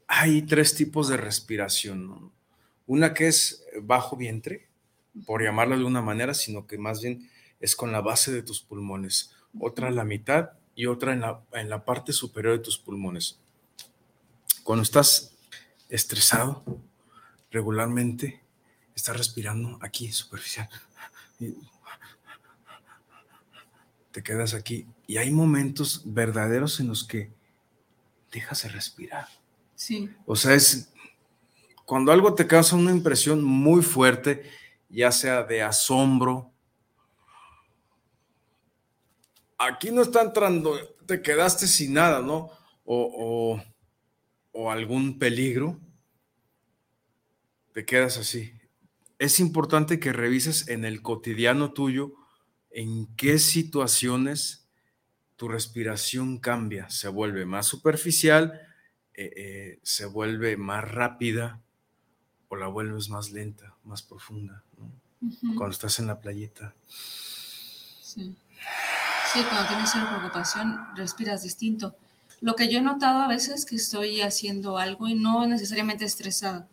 [0.05, 2.33] hay tres tipos de respiración.
[2.88, 4.68] Una que es bajo vientre,
[5.26, 8.62] por llamarlo de una manera, sino que más bien es con la base de tus
[8.62, 9.36] pulmones.
[9.60, 13.39] Otra en la mitad y otra en la, en la parte superior de tus pulmones.
[14.63, 15.36] Cuando estás
[15.89, 16.63] estresado
[17.52, 18.41] regularmente,
[18.95, 20.69] estás respirando aquí, superficial.
[24.12, 24.86] Te quedas aquí.
[25.08, 27.32] Y hay momentos verdaderos en los que
[28.32, 29.28] dejas de respirar.
[29.76, 30.10] Sí.
[30.26, 30.91] O sea, es
[31.86, 34.43] cuando algo te causa una impresión muy fuerte,
[34.89, 36.52] ya sea de asombro,
[39.58, 42.49] aquí no está entrando, te quedaste sin nada, ¿no?
[42.86, 43.62] O,
[44.52, 45.80] o, algún peligro,
[47.73, 48.52] te quedas así.
[49.19, 52.13] Es importante que revises en el cotidiano tuyo
[52.71, 54.67] en qué situaciones
[55.36, 58.60] tu respiración cambia, se vuelve más superficial,
[59.13, 61.62] eh, eh, se vuelve más rápida,
[62.49, 64.63] o la vuelves más lenta, más profunda,
[65.41, 66.73] Cuando estás en la playita.
[68.02, 68.36] Sí.
[69.34, 71.95] sí, cuando tienes una preocupación, respiras distinto.
[72.39, 76.06] Lo que yo he notado a veces es que estoy haciendo algo y no necesariamente
[76.06, 76.67] estresada.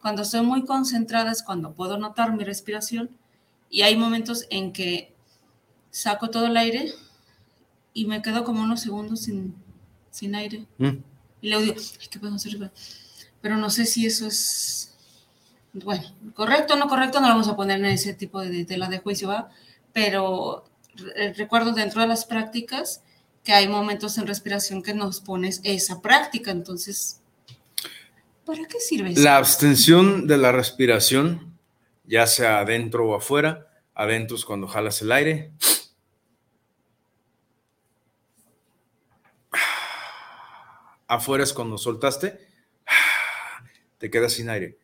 [0.00, 3.10] Cuando estoy muy concentrada es cuando puedo notar mi respiración
[3.70, 5.14] y hay momentos en que
[5.90, 6.92] saco todo el aire
[7.92, 9.54] y me quedo como unos segundos sin,
[10.10, 10.66] sin aire.
[10.78, 10.98] Mm.
[11.42, 11.76] Y luego digo,
[12.10, 12.72] ¿qué podemos hacer?
[13.40, 14.85] Pero no sé si eso es
[15.72, 18.88] bueno, correcto o no correcto, no lo vamos a poner en ese tipo de tela
[18.88, 19.50] de juicio, ¿va?
[19.92, 20.64] Pero
[21.36, 23.02] recuerdo dentro de las prácticas
[23.44, 27.20] que hay momentos en respiración que nos pones esa práctica, entonces,
[28.44, 29.22] ¿para qué sirve eso?
[29.22, 31.56] La abstención de la respiración,
[32.04, 35.52] ya sea adentro o afuera, adentro es cuando jalas el aire.
[41.08, 42.40] Afuera es cuando soltaste,
[43.98, 44.76] te quedas sin aire.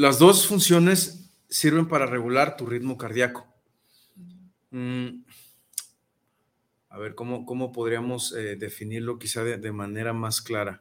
[0.00, 3.46] Las dos funciones sirven para regular tu ritmo cardíaco.
[4.70, 5.24] Mm,
[6.88, 10.80] a ver, ¿cómo, cómo podríamos eh, definirlo quizá de, manera más clara?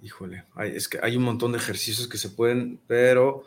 [0.00, 3.42] Híjole, es que hay un montón de ejercicios que se pueden, pero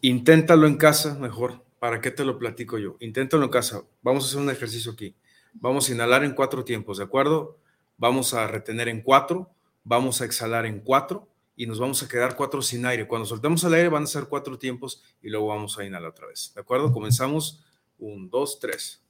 [0.00, 1.62] inténtalo en casa mejor.
[1.78, 2.96] ¿Para qué te lo platico yo?
[3.00, 3.82] Inténtalo en casa.
[4.00, 5.14] Vamos a hacer un ejercicio aquí.
[5.52, 7.58] Vamos a inhalar en cuatro tiempos, ¿de acuerdo?
[8.02, 12.34] Vamos a retener en cuatro, vamos a exhalar en cuatro y nos vamos a quedar
[12.34, 13.06] cuatro sin aire.
[13.06, 16.26] Cuando soltemos el aire van a ser cuatro tiempos y luego vamos a inhalar otra
[16.26, 16.50] vez.
[16.52, 16.92] ¿De acuerdo?
[16.92, 17.64] Comenzamos.
[17.98, 19.00] Un, dos, tres.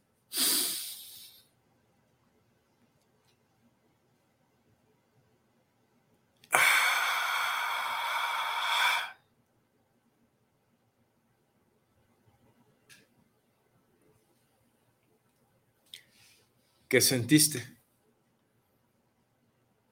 [16.89, 17.82] ¿Qué sentiste?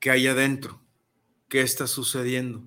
[0.01, 0.81] ¿Qué hay adentro?
[1.49, 2.67] ¿Qué está sucediendo?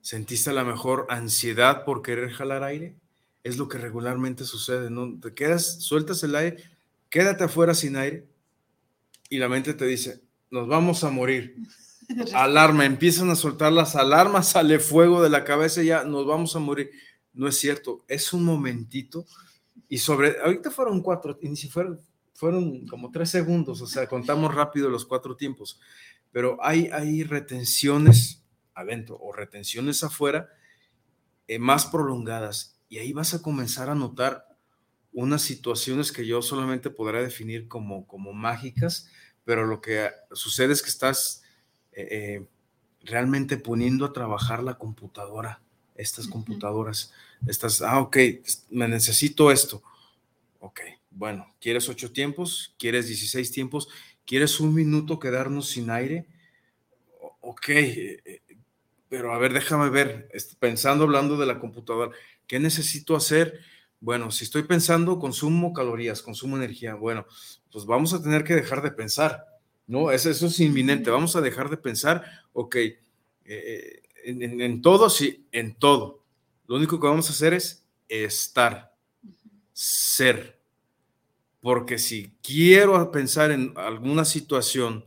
[0.00, 2.96] ¿Sentiste a lo mejor ansiedad por querer jalar aire?
[3.42, 5.18] Es lo que regularmente sucede, ¿no?
[5.20, 6.62] Te quedas, sueltas el aire,
[7.10, 8.28] quédate afuera sin aire
[9.28, 11.56] y la mente te dice, nos vamos a morir.
[12.32, 16.54] Alarma, empiezan a soltar las alarmas, sale fuego de la cabeza y ya nos vamos
[16.54, 16.90] a morir.
[17.32, 19.26] No es cierto, es un momentito
[19.88, 22.00] y sobre, ahorita fueron cuatro, y ni si fueron,
[22.34, 25.80] fueron como tres segundos, o sea, contamos rápido los cuatro tiempos,
[26.32, 28.44] pero hay, hay retenciones
[28.74, 30.48] adentro o retenciones afuera
[31.46, 34.46] eh, más prolongadas y ahí vas a comenzar a notar
[35.12, 39.08] unas situaciones que yo solamente podré definir como, como mágicas,
[39.44, 41.44] pero lo que sucede es que estás
[41.92, 42.48] eh, eh,
[43.02, 45.62] realmente poniendo a trabajar la computadora,
[45.94, 47.12] estas computadoras,
[47.46, 48.16] estás, ah, ok,
[48.70, 49.84] me necesito esto,
[50.58, 50.80] ok,
[51.14, 52.74] bueno, ¿quieres ocho tiempos?
[52.76, 53.88] ¿Quieres 16 tiempos?
[54.26, 56.26] ¿Quieres un minuto quedarnos sin aire?
[57.40, 58.40] Ok, eh, eh,
[59.08, 62.10] pero a ver, déjame ver, pensando, hablando de la computadora,
[62.48, 63.60] ¿qué necesito hacer?
[64.00, 66.94] Bueno, si estoy pensando, consumo calorías, consumo energía.
[66.94, 67.26] Bueno,
[67.70, 69.44] pues vamos a tener que dejar de pensar,
[69.86, 70.10] ¿no?
[70.10, 72.76] Eso, es inminente, vamos a dejar de pensar, ok,
[73.44, 76.24] eh, en, en todo, sí, en todo.
[76.66, 78.94] Lo único que vamos a hacer es estar,
[79.72, 80.63] ser
[81.64, 85.06] porque si quiero pensar en alguna situación,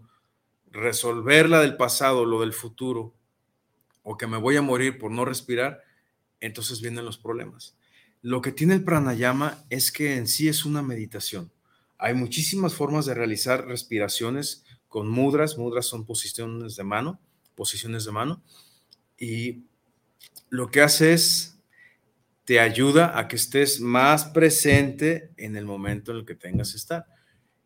[0.71, 3.13] resolverla del pasado, lo del futuro,
[4.01, 5.83] o que me voy a morir por no respirar,
[6.39, 7.77] entonces vienen los problemas.
[8.23, 11.51] Lo que tiene el pranayama es que en sí es una meditación.
[11.99, 15.59] Hay muchísimas formas de realizar respiraciones con mudras.
[15.59, 17.19] Mudras son posiciones de mano,
[17.53, 18.41] posiciones de mano.
[19.19, 19.61] Y
[20.49, 21.56] lo que hace es,
[22.47, 26.77] te ayuda a que estés más presente en el momento en el que tengas que
[26.77, 27.05] estar.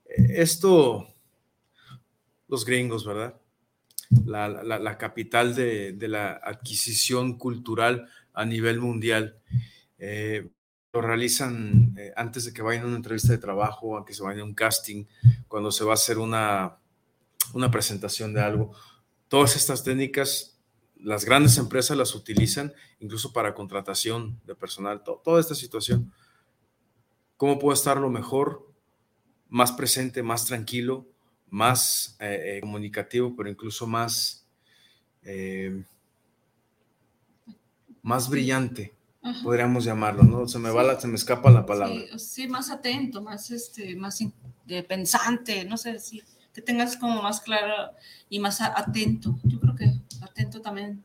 [0.07, 1.07] Esto,
[2.47, 3.39] los gringos, ¿verdad?
[4.25, 9.37] La, capital de, de la adquisición cultural a nivel mundial.
[9.99, 10.49] Eh,
[10.93, 14.23] lo realizan eh, antes de que vayan a una entrevista de trabajo, a que se
[14.23, 15.05] vayan a un casting,
[15.47, 16.79] cuando se va a hacer una,
[17.53, 18.75] una presentación de algo.
[19.27, 20.50] Todas estas técnicas,
[21.01, 26.13] las grandes empresas las utilizan incluso para contratación de personal, toda esta situación.
[27.37, 28.71] ¿Cómo puedo estar lo mejor,
[29.49, 31.07] más presente, más tranquilo,
[31.49, 34.47] más eh, comunicativo, pero incluso más,
[38.03, 38.93] más brillante?
[39.43, 40.47] podríamos llamarlo, ¿no?
[40.47, 42.17] Se me va la, se me escapa la palabra.
[42.17, 44.19] Sí, más atento, más este, más
[44.87, 47.93] pensante, no sé si que tengas como más claro
[48.29, 49.39] y más atento.
[49.43, 49.90] Yo creo que
[50.21, 51.03] atento también,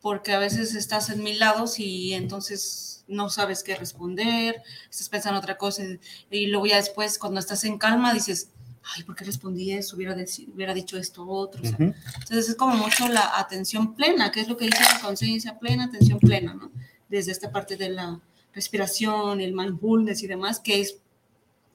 [0.00, 5.38] porque a veces estás en mil lados y entonces no sabes qué responder, estás pensando
[5.38, 5.82] otra cosa
[6.30, 8.50] y luego ya después cuando estás en calma dices,
[8.94, 9.96] ay, ¿por qué respondí eso?
[9.96, 10.16] Hubiera,
[10.54, 11.62] hubiera dicho esto otro.
[11.64, 15.84] Entonces es como mucho la atención plena, que es lo que dice la conciencia plena,
[15.84, 16.70] atención plena, ¿no?
[17.08, 18.20] desde esta parte de la
[18.52, 20.98] respiración, el mindfulness y demás, que es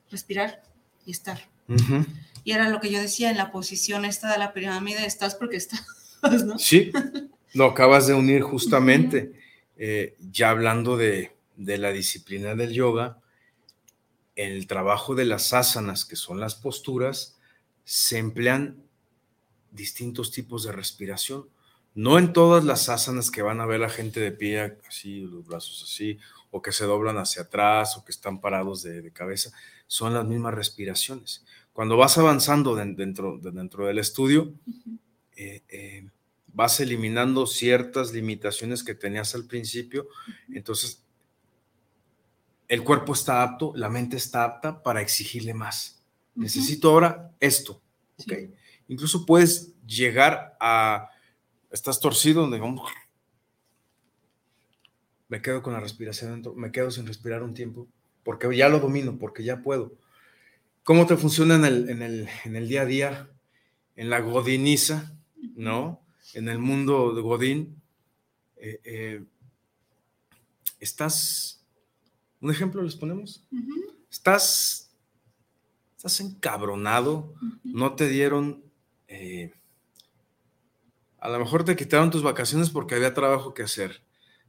[0.09, 0.63] respirar
[1.05, 1.49] y estar.
[2.43, 5.57] Y era lo que yo decía en la posición esta de la pirámide, estás porque
[5.57, 5.85] estás,
[6.45, 6.57] ¿no?
[6.57, 6.91] Sí,
[7.53, 9.33] lo acabas de unir justamente.
[9.77, 13.19] Eh, ya hablando de, de, la disciplina del yoga,
[14.35, 17.39] el trabajo de las asanas, que son las posturas,
[17.83, 18.83] se emplean
[19.71, 21.47] distintos tipos de respiración.
[21.93, 25.45] No en todas las asanas que van a ver la gente de pie, así, los
[25.45, 29.51] brazos así, o que se doblan hacia atrás, o que están parados de, cabeza,
[29.87, 31.43] son las mismas respiraciones.
[31.73, 34.53] Cuando vas avanzando dentro, dentro del estudio,
[35.41, 36.09] eh, eh,
[36.47, 40.07] vas eliminando ciertas limitaciones que tenías al principio,
[40.53, 41.03] entonces
[42.67, 46.03] el cuerpo está apto, la mente está apta para exigirle más.
[46.35, 47.81] Necesito ahora esto.
[48.87, 51.09] Incluso puedes llegar a
[51.71, 52.61] estás torcido, donde
[55.27, 57.87] me quedo con la respiración dentro, me quedo sin respirar un tiempo,
[58.23, 59.93] porque ya lo domino, porque ya puedo.
[60.83, 63.29] ¿Cómo te funciona en el, en el, en el día a día,
[63.95, 65.13] en la godiniza,
[65.55, 66.01] ¿no?
[66.33, 67.81] En el mundo de Godín.
[68.55, 69.23] Eh, eh,
[70.79, 71.63] estás,
[72.41, 73.47] un ejemplo les ponemos,
[74.09, 74.91] estás,
[75.95, 78.63] estás encabronado, no te dieron...
[79.07, 79.53] Eh,
[81.19, 84.01] a lo mejor te quitaron tus vacaciones porque había trabajo que hacer.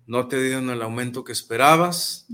[0.06, 2.26] No te dieron el aumento que esperabas.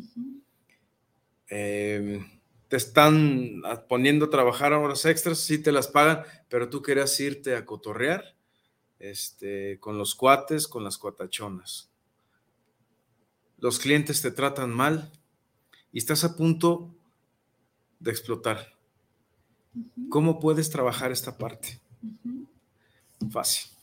[1.48, 2.24] Em,
[2.68, 7.56] te están poniendo a trabajar horas extras, sí te las pagan, pero tú querías irte
[7.56, 8.37] a cotorrear
[8.98, 11.88] este, con los cuates, con las cuatachonas.
[13.58, 15.10] Los clientes te tratan mal
[15.92, 16.94] y estás a punto
[17.98, 18.74] de explotar.
[20.08, 21.80] ¿Cómo puedes trabajar esta parte?
[23.30, 23.78] Fácil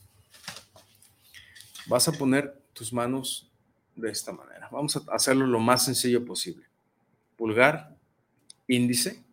[1.87, 3.49] vas a poner tus manos
[3.95, 4.67] de esta manera.
[4.71, 6.65] Vamos a hacerlo lo más sencillo posible.
[7.35, 7.95] Pulgar,
[8.67, 9.23] índice.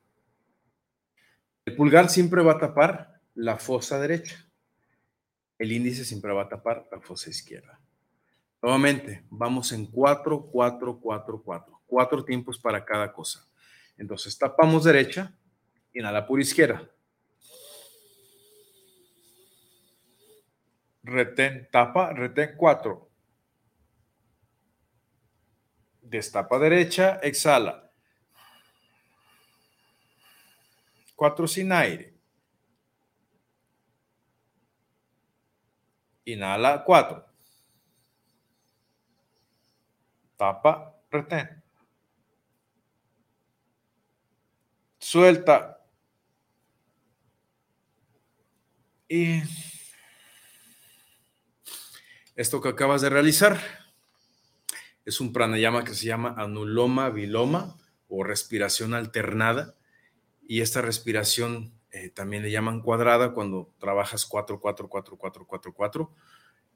[1.65, 4.45] El pulgar siempre va a tapar la fosa derecha.
[5.63, 7.79] El índice siempre va a tapar la fosa izquierda.
[8.61, 11.81] Nuevamente, vamos en 4, 4, 4, 4.
[11.87, 13.47] Cuatro tiempos para cada cosa.
[13.97, 15.39] Entonces, tapamos derecha,
[15.95, 16.91] inhala por izquierda.
[21.05, 23.09] retén, tapa, retén 4.
[26.01, 27.89] Destapa derecha, exhala.
[31.15, 32.12] 4 sin aire.
[36.25, 37.27] Inhala 4.
[40.37, 41.63] Tapa, retén.
[44.99, 45.79] Suelta.
[49.09, 49.43] Y
[52.35, 53.61] esto que acabas de realizar
[55.05, 57.77] es un pranayama que se llama anuloma viloma
[58.09, 59.75] o respiración alternada.
[60.49, 65.73] Y esta respiración eh, también le llaman cuadrada cuando trabajas 4, 4, 4, 4, 4,
[65.75, 66.11] 4.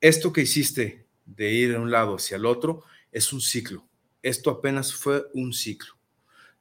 [0.00, 3.84] Esto que hiciste de ir de un lado hacia el otro es un ciclo.
[4.22, 5.94] Esto apenas fue un ciclo.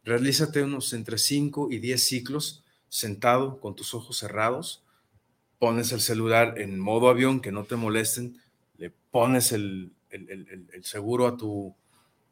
[0.03, 4.83] realízate unos entre 5 y 10 ciclos sentado con tus ojos cerrados,
[5.59, 8.39] pones el celular en modo avión, que no te molesten,
[8.77, 9.91] le pones el,
[10.83, 11.75] seguro a tu,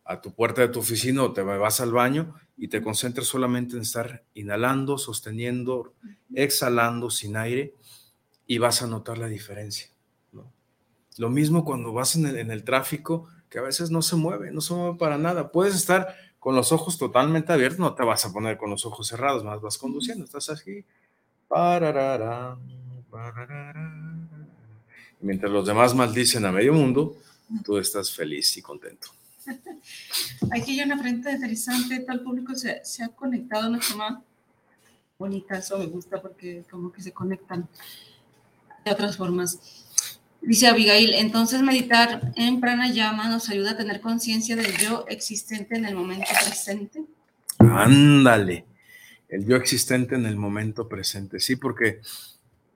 [0.05, 3.75] a tu puerta de tu oficina o te vas al baño y te concentras solamente
[3.75, 5.93] en estar inhalando, sosteniendo,
[6.33, 7.73] exhalando sin aire
[8.45, 9.89] y vas a notar la diferencia.
[11.17, 14.51] Lo mismo cuando vas en el, en el tráfico, que a veces no se mueve,
[14.51, 15.51] no se mueve para nada.
[15.51, 19.07] Puedes estar con los ojos totalmente abiertos, no te vas a poner con los ojos
[19.07, 20.83] cerrados, más vas conduciendo, estás así.
[25.21, 27.15] Mientras los demás maldicen a medio mundo,
[27.63, 29.09] tú estás feliz y contento.
[30.51, 34.23] Aquí hay una pregunta interesante, el público se, ha conectado, una forma
[35.17, 37.67] bonita, eso me gusta porque como que se conectan
[38.83, 39.59] de otras formas.
[40.41, 45.85] Dice Abigail, entonces meditar en pranayama nos ayuda a tener conciencia del yo existente en
[45.85, 47.03] el momento presente.
[47.59, 48.65] Ándale,
[49.29, 52.01] el yo existente en el momento presente, sí, porque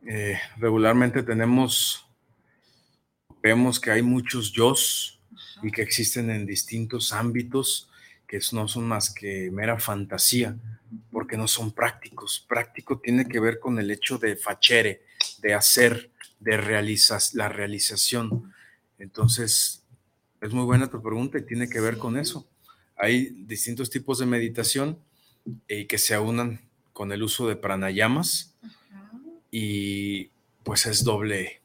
[0.05, 2.07] eh, regularmente tenemos,
[3.43, 4.74] vemos que hay muchos yo
[5.64, 7.89] y que existen en distintos ámbitos
[8.28, 10.58] que no son más que mera fantasía,
[11.12, 12.45] porque no son prácticos.
[12.47, 15.03] Práctico tiene que ver con el hecho de fachere,
[15.41, 18.53] de hacer, de realizas, la realización.
[18.99, 19.84] Entonces,
[20.41, 22.47] es muy buena tu pregunta y tiene que ver con eso.
[22.97, 24.99] Hay distintos tipos de meditación
[25.68, 26.62] y que se aunan
[26.93, 28.55] con el uso de pranayamas
[29.51, 30.32] y
[30.64, 31.62] pues es doble,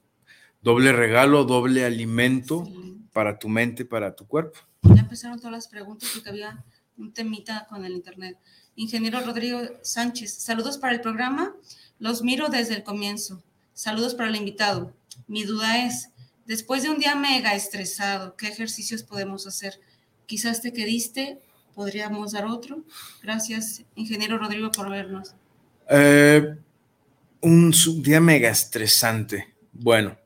[0.63, 2.65] doble regalo, doble alimento
[3.13, 4.59] para tu mente, para tu cuerpo.
[4.83, 6.65] Ya empezaron todas las preguntas porque había
[6.97, 8.39] un temita con el internet.
[8.75, 11.55] Ingeniero Rodrigo Sánchez, saludos para el programa.
[11.99, 13.43] Los miro desde el comienzo.
[13.75, 14.93] Saludos para el invitado.
[15.27, 16.11] Mi duda es,
[16.47, 19.79] después de un día mega estresado, ¿qué ejercicios podemos hacer?
[20.27, 21.39] Quizás te quediste,
[21.75, 22.85] podríamos dar otro.
[23.23, 25.35] Gracias, ingeniero Rodrigo, por vernos.
[25.89, 26.57] Eh,
[27.41, 29.55] un día mega estresante.
[29.73, 30.17] Bueno,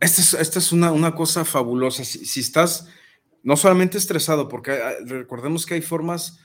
[0.00, 2.04] esta es, una, cosa fabulosa.
[2.04, 2.88] Si, estás
[3.42, 6.40] no solamente estresado, porque ah, recordemos que hay formas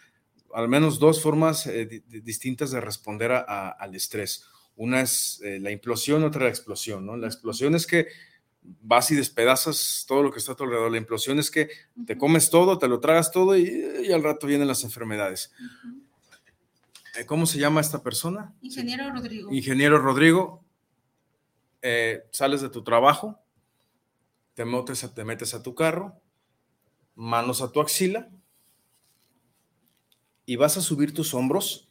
[0.55, 4.45] al menos dos formas eh, distintas de responder al estrés.
[4.77, 7.17] Una es eh, la implosión, otra la explosión, ¿no?
[7.17, 8.07] La explosión es que
[8.61, 10.91] vas y despedazas todo lo que está a tu alrededor.
[10.91, 11.69] La implosión es que
[12.07, 15.51] te comes todo, te lo tragas todo y, al rato vienen las enfermedades.
[17.17, 18.53] Eh, ¿Cómo se llama esta persona?
[18.61, 19.51] Ingeniero Rodrigo.
[19.51, 20.63] Ingeniero Rodrigo,
[22.31, 23.44] sales de tu trabajo,
[24.55, 26.19] te metes, te metes a tu carro,
[27.13, 28.31] manos a tu axila
[30.45, 31.89] y vas a subir tus hombros,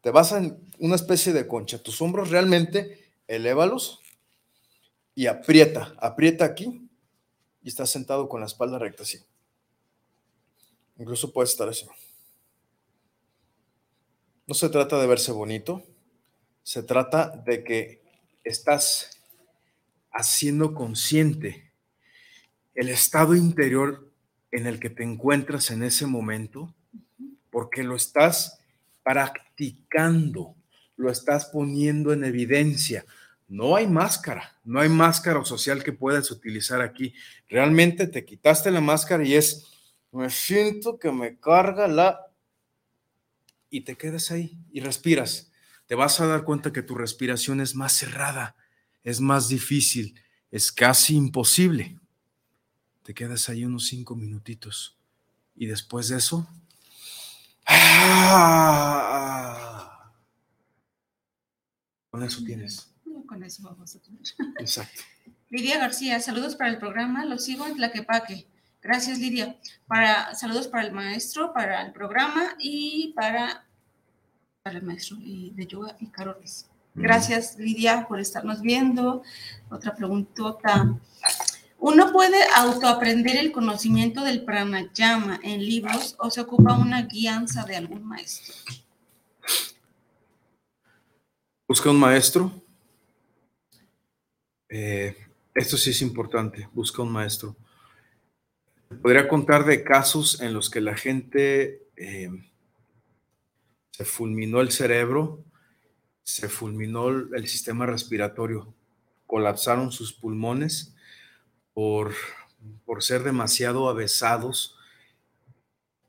[0.00, 0.40] te vas a
[0.78, 4.00] una especie de concha, tus hombros realmente elévalos
[5.14, 6.88] y aprieta, aprieta aquí
[7.62, 9.18] y estás sentado con la espalda recta así.
[10.98, 11.86] Incluso puedes estar así.
[14.46, 15.82] No se trata de verse bonito,
[16.62, 18.02] se trata de que
[18.44, 19.20] estás
[20.12, 21.65] haciendo consciente
[22.76, 24.12] el estado interior
[24.52, 26.74] en el que te encuentras en ese momento
[27.50, 28.58] porque lo estás
[29.02, 30.54] practicando,
[30.96, 33.06] lo estás poniendo en evidencia.
[33.48, 37.14] No hay máscara, no hay máscara social que puedas utilizar aquí.
[37.48, 39.64] Realmente te quitaste la máscara y es,
[40.12, 42.20] me siento que me carga la...
[43.70, 45.50] Y te quedas ahí y respiras.
[45.86, 48.56] Te vas a dar cuenta que tu respiración es más cerrada,
[49.02, 50.20] es más difícil,
[50.50, 51.98] es casi imposible.
[53.06, 54.98] Te quedas ahí unos cinco minutitos
[55.54, 56.44] y después de eso
[57.68, 58.90] Ah.
[62.10, 62.92] Con eso tienes.
[63.26, 64.22] Con eso vamos a tener.
[64.58, 65.02] Exacto.
[65.50, 67.24] Lidia García, saludos para el programa.
[67.24, 68.48] Lo sigo en Tlaquepaque.
[68.82, 69.56] Gracias, Lidia.
[69.86, 73.64] Para, saludos para el maestro, para el programa y para,
[74.64, 76.66] para el maestro de yoga y Carolis.
[76.94, 79.22] Gracias, Lidia, por estarnos viendo.
[79.70, 80.98] Otra preguntota.
[81.78, 87.76] ¿Uno puede autoaprender el conocimiento del pranayama en libros o se ocupa una guianza de
[87.76, 88.54] algún maestro?
[91.68, 92.50] Busca un maestro.
[94.68, 95.16] Eh,
[95.54, 97.56] esto sí es importante, busca un maestro.
[99.02, 102.30] Podría contar de casos en los que la gente eh,
[103.90, 105.44] se fulminó el cerebro,
[106.22, 108.74] se fulminó el sistema respiratorio,
[109.26, 110.95] colapsaron sus pulmones
[111.76, 112.14] por,
[112.86, 114.78] por ser demasiado avesados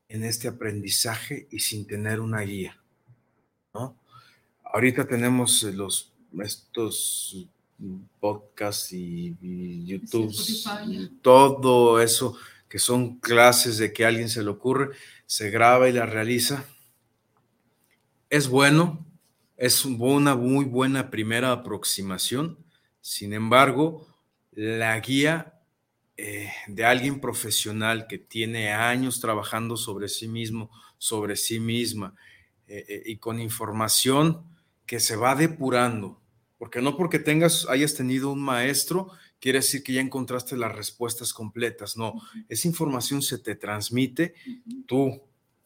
[0.07, 2.79] en este aprendizaje y sin tener una guía.
[3.73, 3.93] ¿no?
[4.63, 7.49] Ahorita tenemos los, estos
[8.21, 9.35] podcasts y,
[9.85, 10.33] YouTube,
[11.21, 12.37] todo eso
[12.69, 14.95] que son clases de que a alguien se le ocurre,
[15.25, 16.63] se graba y la realiza.
[18.29, 19.05] Es bueno,
[19.57, 22.57] es una muy buena primera aproximación.
[23.01, 24.07] Sin embargo,
[24.53, 25.55] la guía
[26.19, 32.15] eh, de alguien profesional que tiene años trabajando sobre sí mismo, sobre sí misma
[32.67, 34.43] eh, eh, y con información
[34.87, 36.19] que se va depurando,
[36.57, 41.33] porque no porque tengas, hayas tenido un maestro, quiere decir que ya encontraste las respuestas
[41.33, 44.33] completas, no, esa información se te transmite,
[44.87, 45.21] tú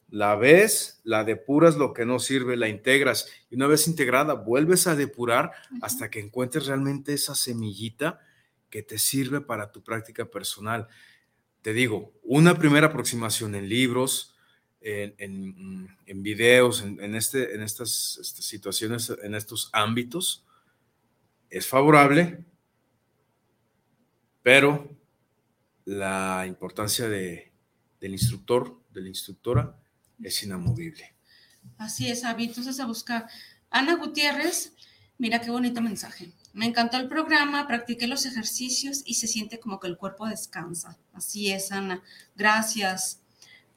[0.10, 4.86] la ves, la depuras lo que no sirve, la integras y una vez integrada vuelves
[4.86, 8.20] a depurar hasta que encuentres realmente esa semillita
[8.72, 10.88] que te sirve para tu práctica personal.
[11.62, 14.36] Te digo, una primera aproximación en libros,
[14.82, 20.48] en, videos, en, este, en estas, estas, situaciones, en estos ámbitos,
[21.52, 22.44] es favorable,
[24.42, 24.90] pero
[25.86, 27.52] la importancia de,
[28.00, 29.78] del instructor, de la instructora,
[30.24, 31.14] es inamovible.
[31.78, 32.46] Así es, Avi.
[32.46, 33.28] Entonces a buscar.
[33.70, 34.74] Ana Gutiérrez,
[35.18, 36.32] mira qué bonito mensaje.
[36.54, 40.97] Me encantó el programa, practiqué los ejercicios y se siente como que el cuerpo descansa.
[41.14, 42.04] Así es, Ana.
[42.36, 43.22] Gracias.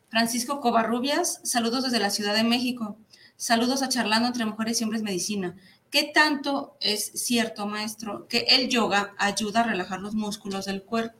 [0.09, 2.97] Francisco Covarrubias, saludos desde la Ciudad de México.
[3.37, 5.57] Saludos a Charlando entre Mujeres y Hombres Medicina.
[5.91, 11.17] ¿Qué tanto es cierto, maestro, que el yoga ayuda a relajar los músculos del cuerpo?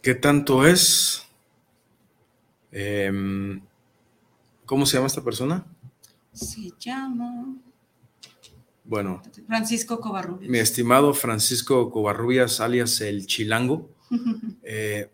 [0.00, 1.22] ¿Qué tanto es?
[2.72, 3.62] Em,
[4.66, 5.66] ¿Cómo se llama esta persona?
[6.32, 7.54] Se llama...
[8.84, 9.22] Bueno.
[9.46, 10.50] Francisco Covarrubias.
[10.50, 13.90] Mi estimado Francisco Covarrubias, alias el Chilango.
[14.66, 15.10] Eh,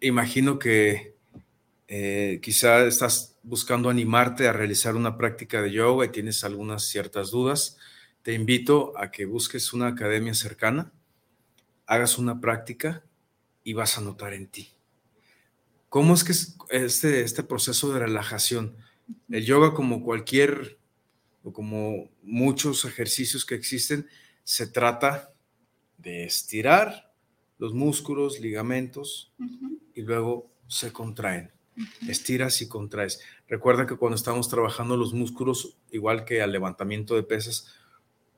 [0.00, 1.14] imagino que
[1.86, 7.30] eh, quizá estás buscando animarte a realizar una práctica de yoga y tienes algunas ciertas
[7.30, 7.76] dudas.
[8.22, 10.92] Te invito a que busques una academia cercana,
[11.86, 13.04] hagas una práctica
[13.62, 14.72] y vas a notar en ti.
[15.88, 16.32] ¿Cómo es que
[16.76, 18.76] este, este proceso de relajación?
[19.28, 20.78] El yoga, como cualquier
[21.44, 24.08] o como muchos ejercicios que existen,
[24.42, 25.32] se trata
[25.98, 27.12] de estirar
[27.58, 29.32] los músculos, ligamentos
[29.94, 31.52] y luego se contraen.
[32.08, 33.20] Estiras y contraes.
[33.48, 37.68] Recuerda que cuando estamos trabajando los músculos, igual que al levantamiento de pesas,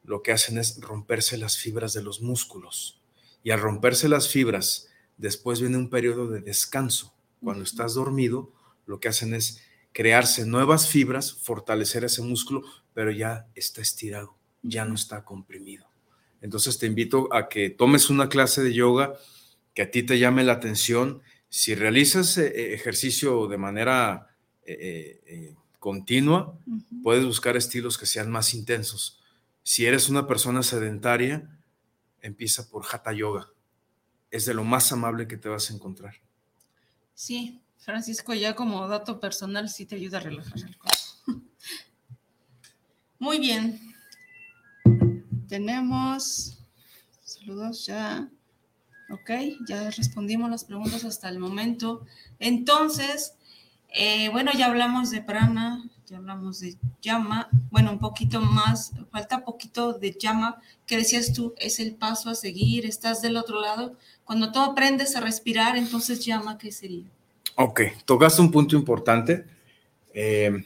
[0.04, 3.00] lo que hacen es romperse las fibras de los músculos.
[3.42, 7.14] Y al romperse las fibras, después viene un periodo de descanso.
[7.42, 8.52] Cuando estás dormido,
[8.86, 9.60] lo que hacen es
[9.96, 12.60] crearse nuevas fibras, fortalecer ese músculo,
[12.92, 15.86] pero ya está estirado, ya no está comprimido.
[16.42, 19.14] Entonces te invito a que tomes una clase de yoga
[19.72, 21.22] que a ti te llame la atención.
[21.48, 26.58] Si realizas eh, eh, ejercicio de manera eh, continua,
[27.02, 29.18] puedes buscar estilos que sean más intensos.
[29.62, 31.58] Si eres una persona sedentaria,
[32.20, 33.48] empieza por Hatha Yoga.
[34.30, 36.16] Es de lo más amable que te vas a encontrar.
[37.14, 40.98] Sí, Francisco, ya como dato personal, sí te ayuda a relajar el cuerpo.
[43.20, 43.80] Muy bien.
[45.46, 46.58] Tenemos
[47.22, 48.28] saludos ya.
[49.08, 49.30] Ok,
[49.68, 52.04] ya respondimos las preguntas hasta el momento.
[52.40, 53.34] Entonces,
[53.90, 57.48] eh, bueno, ya hablamos de prana, ya hablamos de llama.
[57.70, 60.60] Bueno, un poquito más, falta poquito de llama.
[60.86, 61.54] ¿Qué decías tú?
[61.56, 63.96] Es el paso a seguir, estás del otro lado.
[64.24, 67.12] Cuando tú aprendes a respirar, entonces llama, ¿qué sería?
[67.58, 69.46] Ok, tocaste un punto importante.
[70.12, 70.62] Eh,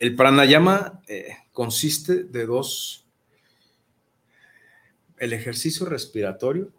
[0.00, 3.06] el pranayama eh, consiste de dos.
[5.18, 6.72] El ejercicio respiratorio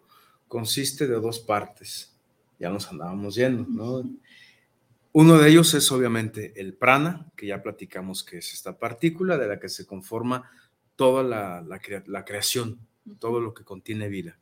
[0.48, 2.14] consiste de dos partes.
[2.58, 4.02] Ya nos andábamos yendo, ¿no?
[5.12, 9.48] Uno de ellos es obviamente el prana, que ya platicamos que es esta partícula de
[9.48, 10.50] la que se conforma
[10.94, 12.78] toda la, creación,
[13.18, 14.38] todo lo que contiene vida,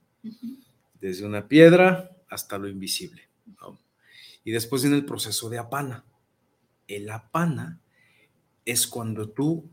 [1.01, 3.29] desde una piedra hasta lo invisible.
[3.61, 3.86] ¿no?
[4.47, 6.05] Y después viene el proceso de apana.
[6.87, 7.81] El apana
[8.65, 9.69] es cuando tú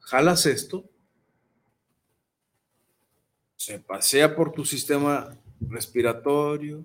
[0.00, 0.84] jalas esto,
[3.56, 6.84] se pasea por tu sistema respiratorio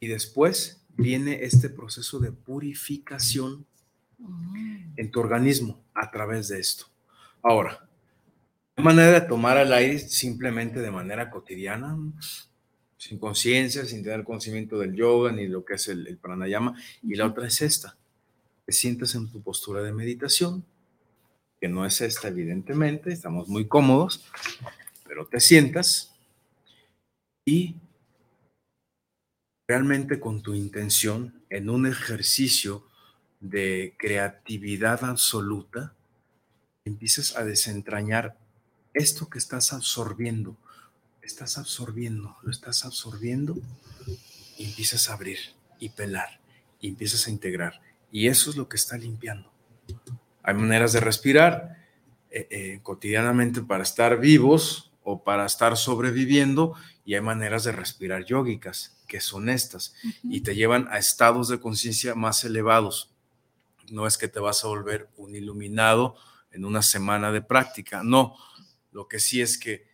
[0.00, 3.64] y después viene este proceso de purificación
[4.18, 4.94] mm.
[4.96, 6.86] en tu organismo a través de esto.
[7.44, 7.88] Ahora,
[8.76, 11.96] manera de tomar el aire simplemente de manera cotidiana,
[13.02, 16.80] sin conciencia, sin tener conocimiento del yoga ni lo que es el, pranayama.
[17.02, 17.96] Y la otra es esta,
[18.64, 20.64] te sientas en tu postura de meditación,
[21.60, 24.24] que no es esta evidentemente, estamos muy cómodos,
[25.04, 26.14] pero te sientas
[27.44, 27.74] y
[29.68, 32.86] realmente con tu intención en un ejercicio
[33.40, 35.96] de creatividad absoluta,
[36.84, 38.38] empiezas a desentrañar
[38.94, 40.56] esto que estás absorbiendo,
[41.22, 43.56] estás absorbiendo, lo estás absorbiendo
[44.58, 45.38] y empiezas a abrir
[45.78, 46.40] y pelar
[46.80, 47.80] y empiezas a integrar.
[48.10, 49.50] Y eso es lo que está limpiando.
[50.42, 51.76] Hay maneras de respirar
[52.30, 58.24] eh, eh, cotidianamente para estar vivos o para estar sobreviviendo y hay maneras de respirar
[58.24, 63.12] yógicas que son estas y te llevan a estados de conciencia más elevados.
[63.90, 66.16] No es que te vas a volver un iluminado
[66.50, 68.36] en una semana de práctica, no.
[68.90, 69.91] Lo que sí es que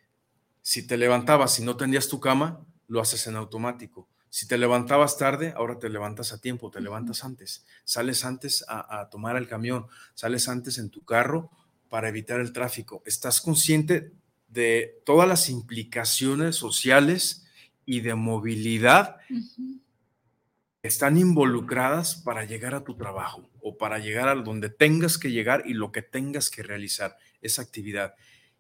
[0.69, 4.07] si te levantabas y no tendías tu cama, lo haces en automático.
[4.29, 7.65] Si te levantabas tarde, ahora te levantas a tiempo, te levantas antes.
[7.85, 11.51] Sales antes a, tomar el camión, sales antes en tu carro
[11.89, 13.03] para evitar el tráfico.
[13.07, 14.13] Estás consciente
[14.49, 17.47] de todas las implicaciones sociales
[17.87, 24.35] y de movilidad que están involucradas para llegar a tu trabajo o para llegar a
[24.35, 28.17] donde tengas que llegar y lo que tengas que realizar, esa actividad.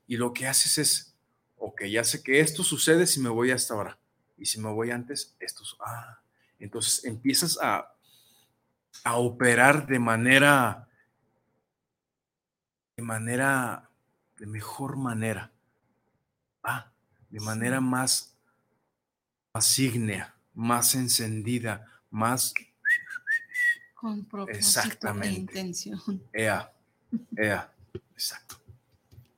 [0.06, 1.18] Y lo que haces es,
[1.59, 3.98] ok, ya sé que esto sucede si me voy hasta ahora
[4.36, 6.20] y si me voy antes, esto, ah,
[6.59, 7.92] entonces empiezas a,
[9.04, 10.88] a operar de manera,
[12.96, 13.90] de manera,
[14.36, 15.50] de mejor manera,
[16.62, 16.90] ah,
[17.30, 18.36] de manera más,
[19.52, 22.54] más ígnea, más encendida, más...
[23.94, 25.40] Con propósito e Exactamente.
[25.40, 26.00] intención.
[26.32, 26.72] Ea,
[27.36, 27.72] ea,
[28.12, 28.61] exacto.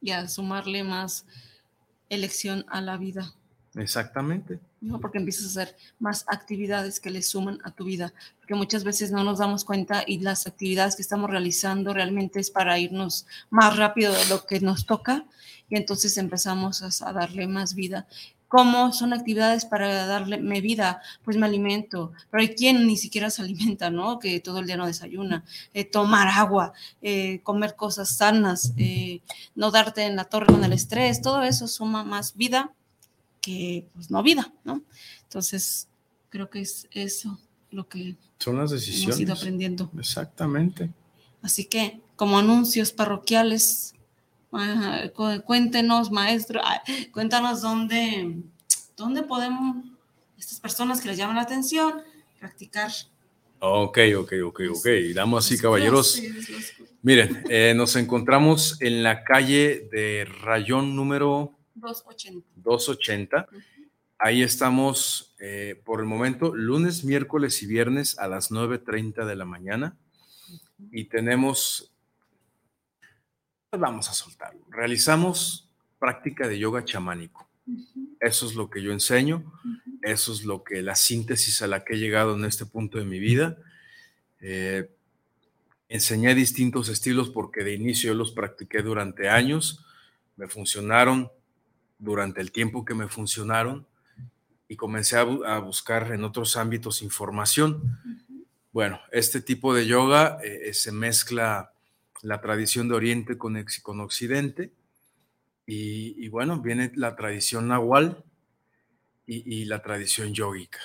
[0.03, 1.25] Y a sumarle más
[2.11, 3.33] elección a la vida.
[3.77, 4.61] Exactamente.
[4.81, 5.01] ¿no?
[5.01, 9.13] Porque empiezas a hacer más actividades que le suman a tu vida, porque muchas veces
[9.13, 13.77] no nos damos cuenta y las actividades que estamos realizando realmente es para irnos más
[13.77, 15.25] rápido de lo que nos toca
[15.69, 18.07] y entonces empezamos a, darle más vida.
[18.51, 21.01] ¿Cómo son actividades para darle vida?
[21.23, 24.19] Pues me alimento, pero hay quien ni siquiera se alimenta, ¿no?
[24.19, 29.21] Que todo el día no desayuna, eh, tomar agua, eh, comer cosas sanas, eh,
[29.55, 32.73] no darte en la torre con el estrés, todo eso suma más vida
[33.41, 34.83] que pues no vida, ¿no?
[35.23, 35.87] Entonces,
[36.29, 37.39] creo que es eso
[37.71, 39.05] lo que son las decisiones.
[39.05, 39.93] Hemos ido aprendiendo.
[39.97, 40.91] Exactamente.
[41.41, 43.95] Así que, como anuncios parroquiales,
[45.45, 46.61] cuéntenos, maestro,
[47.13, 48.43] cuéntanos dónde,
[48.97, 49.85] dónde podemos,
[50.39, 52.03] estas personas que les llaman la atención,
[52.39, 52.91] practicar.
[53.61, 54.87] Ok, ok, ok, ok.
[55.15, 56.21] Damas y caballeros.
[57.03, 62.47] Miren, eh, nos encontramos en la calle de Rayón número 280.
[62.57, 63.49] 280.
[64.19, 69.47] Ahí estamos eh, por el momento, lunes, miércoles y viernes a las 9.30 de la
[69.47, 69.97] mañana.
[70.93, 71.93] Y tenemos,
[73.71, 74.61] pues vamos a soltarlo.
[74.69, 75.69] Realizamos
[76.01, 77.49] práctica de yoga chamánico.
[78.19, 79.45] Eso es lo que yo enseño.
[80.03, 83.05] Eso es lo que la síntesis a la que he llegado en este punto de
[83.05, 83.57] mi vida.
[84.41, 84.91] Eh,
[85.89, 89.87] enseñé distintos estilos porque de inicio yo los practiqué durante años.
[90.37, 91.31] Me funcionaron,
[91.97, 93.87] durante el tiempo que me funcionaron
[94.67, 98.01] y comencé a, buscar en otros ámbitos información.
[98.73, 101.73] Bueno, este tipo de yoga eh, eh, se mezcla
[102.23, 104.73] la tradición de Oriente con, con Occidente
[105.67, 108.25] y, bueno, viene la tradición nahual
[109.27, 110.81] y, la tradición yógica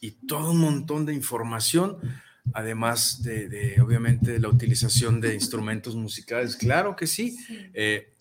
[0.00, 1.98] y todo un montón de información,
[2.52, 6.56] además de, obviamente la utilización de instrumentos musicales.
[6.56, 7.38] Claro que sí.
[7.72, 8.14] Eh,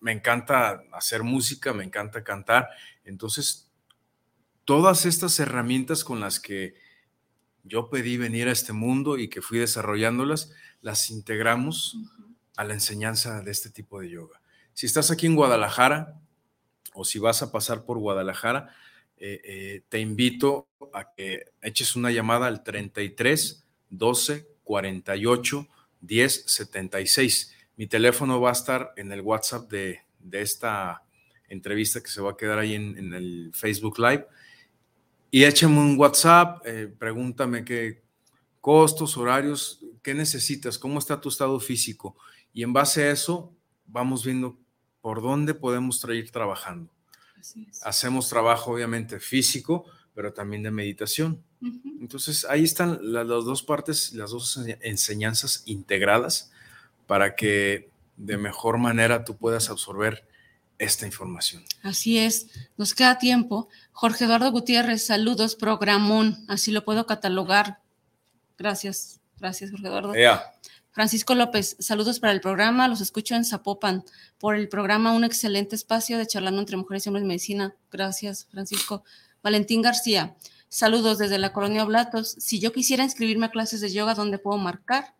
[0.00, 2.68] me encanta hacer música, me encanta cantar.
[3.04, 3.70] Entonces,
[4.64, 6.74] todas estas herramientas con las que
[7.62, 11.96] yo pedí venir a este mundo y que fui desarrollándolas, las integramos
[12.56, 14.40] a la enseñanza de este tipo de yoga.
[14.74, 16.20] Si estás aquí en Guadalajara
[16.94, 18.74] o si vas a pasar por Guadalajara,
[19.16, 25.68] eh, eh, te invito a que eches una llamada al 33 12 48
[26.00, 30.00] 10 76 mi teléfono va a estar en el WhatsApp de,
[30.30, 31.02] esta
[31.48, 34.26] entrevista que se va a quedar ahí en, el Facebook Live.
[35.34, 38.02] Y échame un WhatsApp, eh, pregúntame qué
[38.60, 42.14] costos, horarios, qué necesitas, cómo está tu estado físico.
[42.52, 43.50] Y en base a eso,
[43.86, 44.58] vamos viendo
[45.00, 46.92] por dónde podemos ir trabajando.
[47.82, 51.42] Hacemos trabajo, obviamente, físico, pero también de meditación.
[51.98, 56.52] Entonces, ahí están las dos partes, las dos enseñanzas integradas
[57.06, 60.28] para que de mejor manera tú puedas absorber
[60.82, 61.64] esta información.
[61.82, 63.68] Así es, nos queda tiempo.
[63.92, 67.78] Jorge Eduardo Gutiérrez, saludos, programón, así lo puedo catalogar.
[68.58, 70.12] Gracias, gracias Jorge Eduardo.
[70.90, 74.04] Francisco López, saludos para el programa, los escucho en Zapopan.
[74.38, 77.74] Por el programa, un excelente espacio de charlando entre mujeres y hombres en medicina.
[77.90, 79.04] Gracias, Francisco.
[79.42, 80.36] Valentín García,
[80.68, 82.36] saludos desde la colonia Oblatos.
[82.38, 85.14] Si yo quisiera inscribirme a clases de yoga, ¿dónde puedo marcar?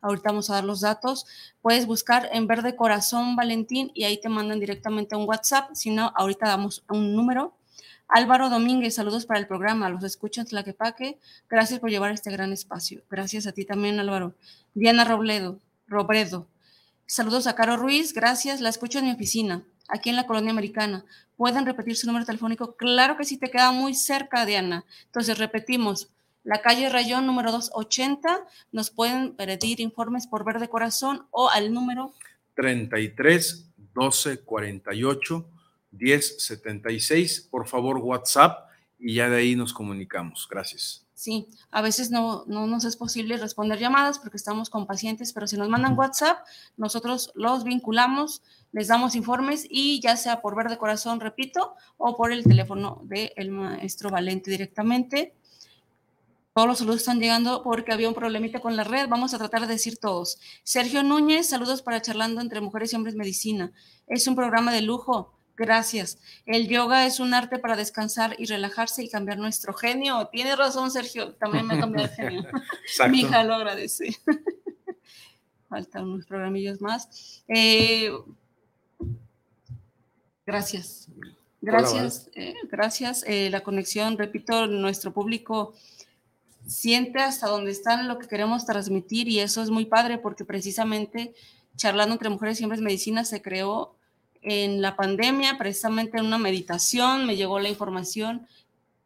[0.00, 1.26] Ahorita vamos a dar los datos.
[1.62, 5.70] Puedes buscar en Verde Corazón Valentín y ahí te mandan directamente un WhatsApp.
[5.74, 7.54] Si no, ahorita damos un número.
[8.08, 9.90] Álvaro Domínguez, saludos para el programa.
[9.90, 11.18] Los escucho en Tlaquepaque.
[11.48, 13.02] Gracias por llevar este gran espacio.
[13.10, 14.34] Gracias a ti también, Álvaro.
[14.74, 16.46] Diana Robledo, Robredo.
[17.06, 18.14] Saludos a Caro Ruiz.
[18.14, 18.62] Gracias.
[18.62, 21.04] La escucho en mi oficina, aquí en la colonia americana.
[21.36, 22.76] ¿Pueden repetir su número telefónico?
[22.76, 24.84] Claro que sí, te queda muy cerca, Diana.
[25.06, 26.08] Entonces, repetimos
[26.48, 28.46] la calle Rayón número 280.
[28.72, 32.14] Nos pueden pedir informes por Verde Corazón o al número
[32.54, 35.46] 33 12 48
[35.90, 37.48] 10 76.
[37.50, 38.66] Por favor, WhatsApp
[38.98, 40.48] y ya de ahí nos comunicamos.
[40.50, 41.04] Gracias.
[41.12, 45.46] Sí, a veces no, no nos es posible responder llamadas porque estamos con pacientes, pero
[45.46, 46.46] si nos mandan WhatsApp,
[46.78, 48.40] nosotros los vinculamos,
[48.72, 53.50] les damos informes y ya sea por Verde Corazón, repito, o por el teléfono del
[53.50, 55.34] maestro Valente directamente
[56.58, 59.08] todos los saludos están llegando porque había un problemita con la red.
[59.08, 60.40] Vamos a tratar de decir todos.
[60.64, 63.70] Sergio Núñez, saludos para Charlando entre Mujeres y Hombres Medicina.
[64.08, 65.38] Es un programa de lujo.
[65.56, 66.18] Gracias.
[66.46, 70.30] El yoga es un arte para descansar y relajarse y cambiar nuestro genio.
[70.32, 71.32] Tiene razón, Sergio.
[71.36, 72.42] También me ha cambiado el genio.
[73.08, 74.16] Mi hija lo agradece.
[75.68, 77.44] Faltan unos programillos más.
[77.46, 78.10] Eh,
[80.44, 81.06] gracias.
[81.60, 82.30] Gracias.
[82.34, 83.22] Eh, gracias.
[83.28, 85.74] Eh, la conexión, repito, nuestro público
[86.68, 91.34] siente hasta dónde están lo que queremos transmitir y eso es muy padre porque precisamente
[91.76, 93.96] charlando entre mujeres y hombres medicina se creó
[94.42, 98.46] en la pandemia, precisamente en una meditación, me llegó la información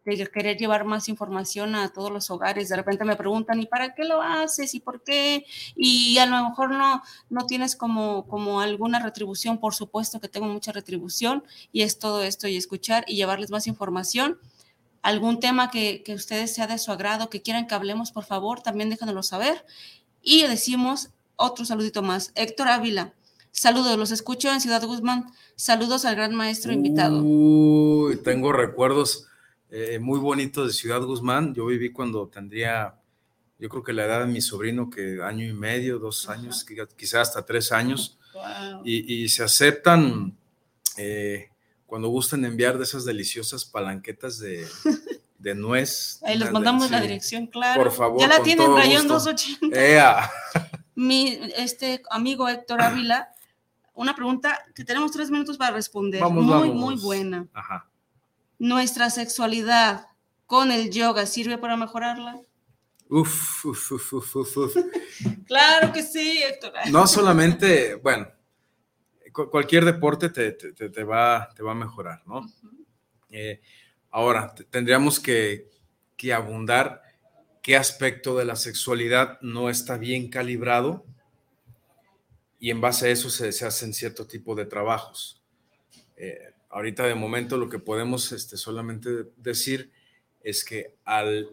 [0.05, 2.69] de querer llevar más información a todos los hogares.
[2.69, 4.75] De repente me preguntan, ¿y para qué lo haces?
[4.75, 5.47] ¿Y por qué?
[5.77, 10.47] Y a lo mejor no, no tienes como, como alguna retribución, por supuesto que tengo
[10.49, 14.39] mucha retribución y es todo esto y escuchar y llevarles más información
[15.03, 18.63] algún tema que, que ustedes sea de su agrado, que quieran que hablemos, por favor,
[18.63, 19.65] también déjanoslo saber.
[20.23, 22.33] Y decimos otro saludito más.
[22.35, 23.13] Héctor Ávila,
[23.51, 25.27] saludos, los escucho en Ciudad Guzmán.
[25.57, 27.23] Saludos al gran maestro invitado.
[27.23, 29.27] Uy, tengo recuerdos
[29.71, 31.55] eh, muy bonitos de Ciudad Guzmán.
[31.55, 32.95] Yo viví cuando tendría,
[33.59, 36.65] yo creo que la edad de mi sobrino, que año y medio, dos años,
[36.97, 38.19] quizás hasta tres años.
[38.85, 40.37] Y, se aceptan
[40.97, 41.51] eh,
[41.93, 44.67] cuando gusten enviar de esas deliciosas palanquetas de,
[45.39, 46.21] de nuez.
[46.25, 47.83] Ahí los mandamos la dirección, claro.
[47.83, 48.19] Por favor.
[48.19, 50.33] Ya la tienen, Rayón 280.
[50.95, 53.29] Mi este amigo Héctor Ávila,
[53.93, 56.25] una pregunta que tenemos tres minutos para responder.
[56.25, 57.47] muy, muy buena.
[57.53, 57.87] Ajá.
[58.59, 60.07] ¿Nuestra sexualidad
[60.47, 62.41] con el yoga sirve para mejorarla?
[63.11, 64.77] Uf, uf, uf, uf, uf.
[65.47, 66.73] claro que sí, Héctor.
[66.91, 68.29] No solamente, bueno,
[69.33, 72.47] cualquier deporte te, va, te va a mejorar, ¿no?
[73.31, 73.61] Eh,
[74.11, 75.71] ahora, tendríamos que,
[76.33, 77.03] abundar
[77.63, 81.05] qué aspecto de la sexualidad no está bien calibrado
[82.61, 85.43] y en base a eso se, hacen cierto tipo de trabajos.
[86.17, 86.39] Eh,
[86.71, 89.91] ahorita de momento lo que podemos este, solamente decir
[90.45, 91.49] es que al,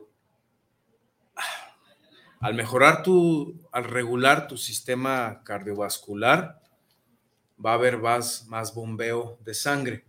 [2.41, 6.58] al mejorar tu, al regular tu sistema cardiovascular,
[7.63, 10.05] va a haber más, más bombeo de sangre,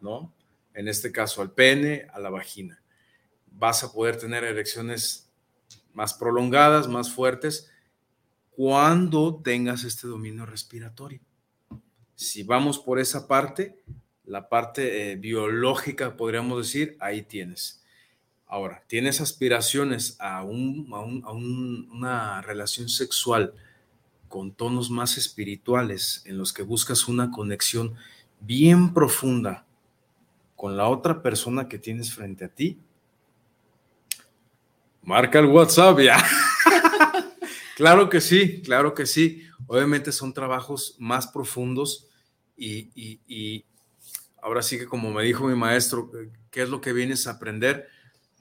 [0.00, 0.32] ¿no?
[0.74, 2.80] En este caso al pene, a la vagina.
[3.46, 5.30] Vas a poder tener erecciones
[5.92, 7.70] más prolongadas, más fuertes,
[8.50, 11.20] cuando tengas este dominio respiratorio.
[12.14, 13.80] Si vamos por esa parte,
[14.24, 17.84] la parte eh, biológica, podríamos decir, ahí tienes.
[18.46, 23.54] Ahora, tienes aspiraciones a, un, a, una relación sexual
[24.34, 27.94] con tonos más espirituales, en los que buscas una conexión
[28.40, 29.64] bien profunda
[30.56, 32.76] con la otra persona que tienes frente a ti,
[35.04, 36.18] marca el WhatsApp ya.
[37.76, 39.44] claro que sí, claro que sí.
[39.68, 42.08] Obviamente son trabajos más profundos
[42.56, 43.64] y,
[44.42, 46.10] ahora sí que como me dijo mi maestro,
[46.50, 47.86] ¿qué es lo que vienes a aprender?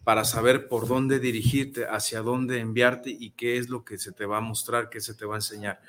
[0.04, 4.26] Para saber por dónde dirigirte, hacia dónde enviarte y qué es lo que se te
[4.26, 5.82] va a mostrar, qué se te va a enseñar.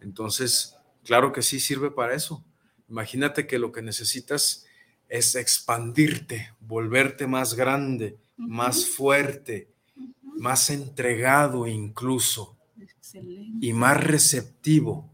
[0.00, 2.44] Entonces, claro que sí sirve para eso.
[2.88, 4.64] Imagínate que lo que necesitas
[5.08, 9.68] es expandirte, volverte más grande, más fuerte,
[10.22, 12.56] más entregado incluso
[13.60, 15.10] y más receptivo.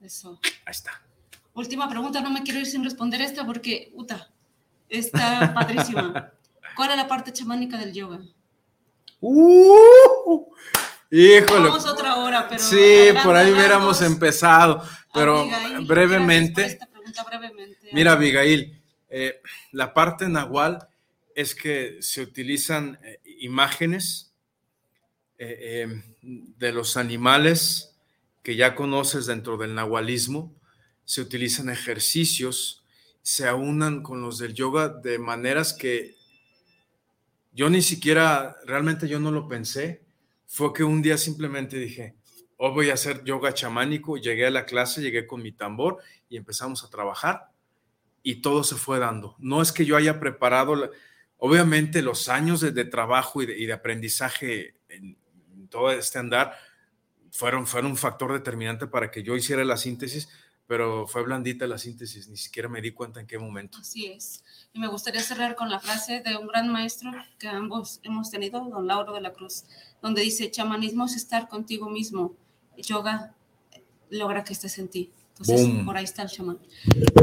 [0.00, 0.40] Eso.
[0.64, 1.02] Ahí está.
[1.54, 4.30] Última pregunta, no me quiero ir sin responder esta porque, Uta,
[4.88, 6.32] está padrísima.
[6.76, 8.20] ¿Cuál es la parte chamánica del yoga?
[9.20, 10.46] Uh,
[11.10, 11.68] híjole.
[11.68, 12.62] Vamos otra hora, pero.
[12.62, 15.46] Sí, por ahí hubiéramos empezado, pero
[15.86, 16.78] brevemente,
[17.92, 19.40] Mira, Abigail, eh,
[19.72, 20.88] la parte nahual
[21.34, 24.32] es que se utilizan eh, imágenes
[25.38, 27.94] eh, de los animales
[28.42, 30.54] que ya conoces dentro del nahualismo,
[31.04, 32.82] se utilizan ejercicios,
[33.22, 36.16] se aunan con los del yoga de maneras que
[37.52, 40.02] yo ni siquiera, realmente yo no lo pensé,
[40.46, 42.16] fue que un día simplemente dije,
[42.56, 45.98] hoy voy a hacer yoga chamánico, llegué a la clase, llegué con mi tambor
[46.28, 47.50] y empezamos a trabajar
[48.22, 49.36] y todo se fue dando.
[49.38, 50.90] No es que yo haya preparado,
[51.38, 55.18] obviamente los años de, trabajo y de, aprendizaje en,
[55.68, 56.54] todo este andar
[57.30, 60.28] fueron, fueron un factor determinante para que yo hiciera la síntesis,
[60.72, 63.76] pero fue blandita la síntesis, ni siquiera me di cuenta en qué momento.
[63.76, 64.42] Así es.
[64.72, 68.58] Y me gustaría cerrar con la frase de un gran maestro que ambos hemos tenido,
[68.70, 69.64] don Lauro de la Cruz,
[70.00, 72.34] donde dice, chamanismo es estar contigo mismo,
[72.78, 73.34] yoga
[74.08, 75.12] logra que estés en ti.
[75.32, 76.58] Entonces, por ahí está el chamán.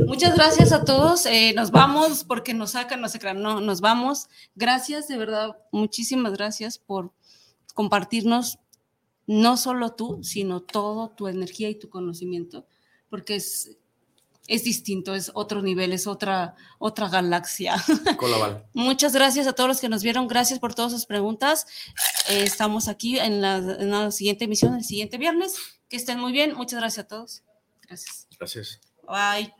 [0.05, 1.25] Muchas gracias a todos.
[1.25, 4.27] Eh, nos vamos porque nos sacan, no se crean, no, nos vamos.
[4.53, 7.11] Gracias, de verdad, muchísimas gracias por
[7.73, 8.59] compartirnos
[9.25, 12.67] no solo tú, sino todo tu energía y tu conocimiento,
[13.09, 13.77] porque es,
[14.47, 17.75] es distinto, es otro nivel, es otra, otra galaxia.
[18.73, 21.67] Muchas gracias a todos los que nos vieron, gracias por todas sus preguntas.
[22.29, 25.55] Eh, estamos aquí en la, en la siguiente emisión, el siguiente viernes.
[25.87, 27.43] Que estén muy bien, muchas gracias a todos.
[27.81, 28.27] Gracias.
[28.37, 28.79] Gracias.
[29.07, 29.58] Bye.